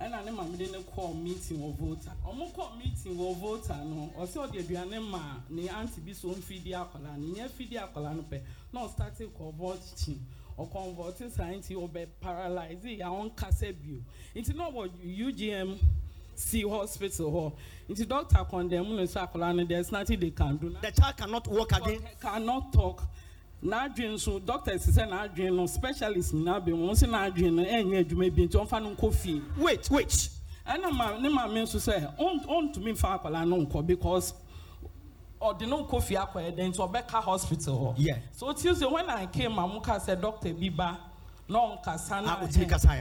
Ɛna 0.00 0.24
ne 0.24 0.30
maame 0.30 0.56
de 0.56 0.66
ne 0.70 0.78
kɔɔ 0.78 1.14
meeting 1.22 1.58
wɔ 1.58 1.76
volta 1.76 2.12
ɔmo 2.26 2.52
kɔɔ 2.52 2.78
meeting 2.78 3.16
wɔ 3.16 3.34
volta 3.40 3.76
no 3.84 4.10
ɔsɛ 4.18 4.48
ɔde 4.48 4.58
aduane 4.64 5.00
ma 5.10 5.40
ne 5.50 5.68
aunty 5.68 6.00
bi 6.00 6.12
so 6.12 6.28
mfidi 6.28 6.70
akɔla 6.72 7.16
no 7.18 7.34
nyɛ 7.34 7.48
fidi 7.50 7.76
akɔla 7.76 8.14
no 8.14 8.22
pɛ 8.22 8.40
na 8.72 8.86
ɔstarte 8.86 9.26
kɔnvɔt 9.36 10.16
ɔkɔnvɔt 10.58 11.30
saa 11.30 11.50
nti 11.52 11.74
ɔbɛ 11.74 12.06
paralyze 12.20 12.84
yɛ 12.98 13.06
ɔnkasa 13.06 13.72
bio 13.80 13.98
nti 14.36 14.54
na 14.54 14.70
ɔwɔ 14.70 14.90
ugm 15.02 15.78
c 16.36 16.62
hospital 16.62 17.26
hɔ 17.30 17.52
nti 17.88 18.06
doctor 18.08 18.44
condemn 18.44 18.94
no 18.94 19.04
so 19.06 19.20
akɔla 19.20 19.54
no 19.56 19.64
there's 19.64 19.90
nothing 19.90 20.20
they 20.20 20.30
can 20.30 20.56
do. 20.56 20.70
The 20.80 20.92
child 20.92 21.16
cannot 21.16 21.48
walk 21.48 21.72
again. 21.72 22.00
cannot 22.20 22.72
talk 22.72 23.02
n'adwene 23.62 24.14
nso 24.14 24.38
doctor 24.44 24.72
sɛ 24.74 25.08
n'adwene 25.08 25.54
no 25.56 25.66
specialist 25.66 26.32
nyinaa 26.34 26.60
bɛ 26.64 26.72
wɔn 26.72 26.94
sɛ 26.94 27.08
n'adwene 27.08 27.52
no 27.54 27.64
ɛnyɛ 27.64 28.04
adwuma 28.04 28.34
bi 28.34 28.46
nti 28.46 28.56
wɔnfa 28.56 28.82
no 28.82 28.94
nkɔ 28.94 29.14
fie 29.14 29.42
Wait, 29.58 29.90
wait. 29.90 30.28
ɛna 30.66 30.92
ma 30.92 31.18
ne 31.18 31.28
maame 31.28 31.62
nso 31.64 31.78
sɛ 31.78 32.16
ɔn 32.18 32.46
ɔntumi 32.46 32.92
nfa 32.94 33.18
akwadaa 33.20 33.46
no 33.48 33.64
nkɔ 33.66 33.86
because 33.86 34.34
ɔde 35.40 35.68
no 35.68 35.84
nkɔ 35.84 36.02
fie 36.02 36.16
akɔ 36.16 36.34
ɛdɛ 36.54 36.68
nti 36.72 36.76
ɔbɛka 36.78 37.22
hospital 37.22 37.74
hɔ 37.74 37.94
Yeah. 37.98 38.18
so 38.32 38.52
tuesday 38.52 38.86
when 38.86 39.08
i 39.10 39.26
came 39.26 39.58
amu 39.58 39.80
ka 39.80 39.98
sɛ 39.98 40.20
doctor 40.20 40.52
bi 40.54 40.68
ba 40.68 40.98
na 41.48 41.58
ɔnkasa 41.58 42.24
na 42.24 42.40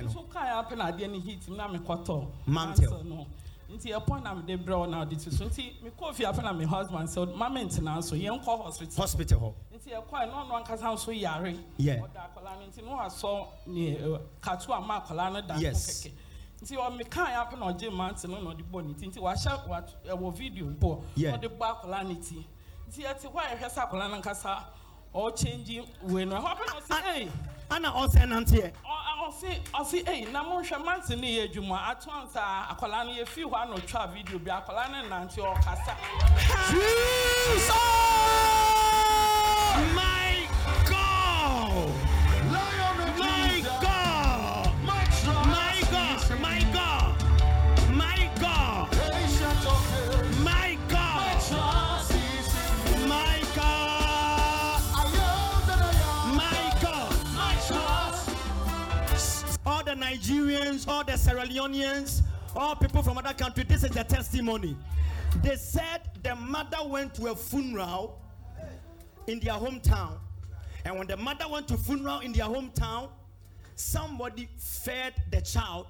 no. 0.01 0.09
so 0.09 0.21
kaa 0.23 0.45
yɛ 0.45 0.65
apɛ 0.69 0.77
na 0.77 0.91
adeɛ 0.91 1.21
heat 1.21 1.47
na 1.49 1.67
mi 1.67 1.77
kɔtɔ 1.79 2.27
Mantle. 2.47 3.25
Nti 3.69 3.91
ɛpɔn 3.93 4.23
na 4.23 4.34
mi 4.34 4.41
de 4.43 4.58
brɛ 4.58 4.88
ɔna 4.88 5.06
ɔde 5.06 5.21
ti 5.23 5.30
so 5.32 5.45
nti 5.45 5.82
mi 5.84 5.89
kɔ 5.89 6.13
fie 6.13 6.25
apɛ 6.25 6.41
na 6.43 6.53
mi 6.53 6.63
husband 6.65 7.08
sɛ 7.10 7.36
mama 7.36 7.60
ntena 7.60 8.01
so 8.03 8.15
yɛn 8.15 8.41
kɔ 8.43 8.63
hospital 8.63 8.95
Hospital 8.97 9.39
hall. 9.39 9.56
nti 9.73 9.91
ɛkɔ 9.91 10.12
ɛno 10.12 10.34
ɔno 10.34 10.63
ankasa 10.65 10.93
nso 10.93 11.12
yare 11.12 11.53
Yeah. 11.77 11.95
ɔda 12.01 12.30
akwadaa 12.30 12.60
no 12.60 12.65
nti 12.67 12.84
no 12.84 12.91
wasɔ 12.97 13.47
ne 13.67 13.95
ɛ, 13.97 14.21
katu 14.41 14.71
ama 14.73 15.01
akwadaa 15.01 15.34
no 15.34 15.41
da 15.41 15.56
Yes. 15.58 16.03
kɛkɛ 16.08 16.12
nti 16.63 16.75
ɔme 16.77 17.10
kan 17.10 17.25
yɛ 17.27 17.45
apɛ 17.51 17.60
na 17.60 17.65
ɔgye 17.73 17.91
mante 17.93 18.25
no 18.27 18.41
na 18.41 18.51
ɔde 18.53 18.63
bɔ 18.71 18.86
ne 18.88 18.93
ti 18.93 19.08
nti 19.08 19.19
wahyɛ 19.19 19.84
ɛwɔ 20.08 20.34
video 20.38 20.65
bɔ 20.67 21.03
Yeah. 21.15 21.38
ɔde 21.38 21.58
bɔ 21.58 21.60
akwadaa 21.82 22.08
ne 22.08 22.15
ti 22.15 22.47
nti 22.89 23.03
ɛte 23.03 23.30
hɔ 23.32 23.36
a 23.36 23.56
yɛhwɛ 23.58 23.69
sɛ 23.69 23.89
akwadaa 23.89 24.10
no 24.10 24.15
ankasa 24.21 24.63
ɔɔkyɛngyi 25.13 25.88
wei 26.03 26.23
no 26.25 26.36
ɛhɔ 26.39 26.56
apɛ 26.56 26.65
na 26.67 26.80
ɔsi 26.80 27.03
ɛy 27.03 27.30
Anna 27.69 27.91
also 27.93 28.25
Nancy. 28.25 28.62
ɔsi 29.27 29.60
ɔsi 29.73 30.03
ɛy 30.06 30.32
na 30.32 30.41
mo 30.43 30.62
nhwɛ 30.62 30.84
mante 30.86 31.15
no 31.15 31.27
yɛ 31.27 31.47
adwuma 31.51 31.88
ato 31.89 32.10
ansa 32.12 32.67
akwadaa 32.69 33.06
no 33.06 33.12
yɛfi 33.12 33.43
hɔ 33.43 33.62
ano 33.62 33.77
twa 33.80 34.08
video 34.08 34.39
bi. 34.39 34.51
Akwadaa 34.51 34.89
no 34.91 35.10
nante 35.10 35.38
ɔkasa 35.41 35.95
all 62.58 62.75
people 62.75 63.03
from 63.03 63.17
other 63.17 63.33
countries, 63.33 63.67
this 63.67 63.83
is 63.83 63.91
the 63.91 64.03
testimony. 64.03 64.75
They 65.43 65.55
said 65.55 66.01
the 66.23 66.35
mother 66.35 66.77
went 66.85 67.13
to 67.15 67.27
a 67.27 67.35
funeral 67.35 68.19
in 69.27 69.39
their 69.39 69.53
hometown. 69.53 70.17
And 70.83 70.97
when 70.97 71.08
the 71.08 71.17
mother 71.17 71.45
went 71.49 71.67
to 71.69 71.77
funeral 71.77 72.19
in 72.19 72.31
their 72.33 72.45
hometown, 72.45 73.10
somebody 73.75 74.49
fed 74.58 75.13
the 75.31 75.41
child. 75.41 75.87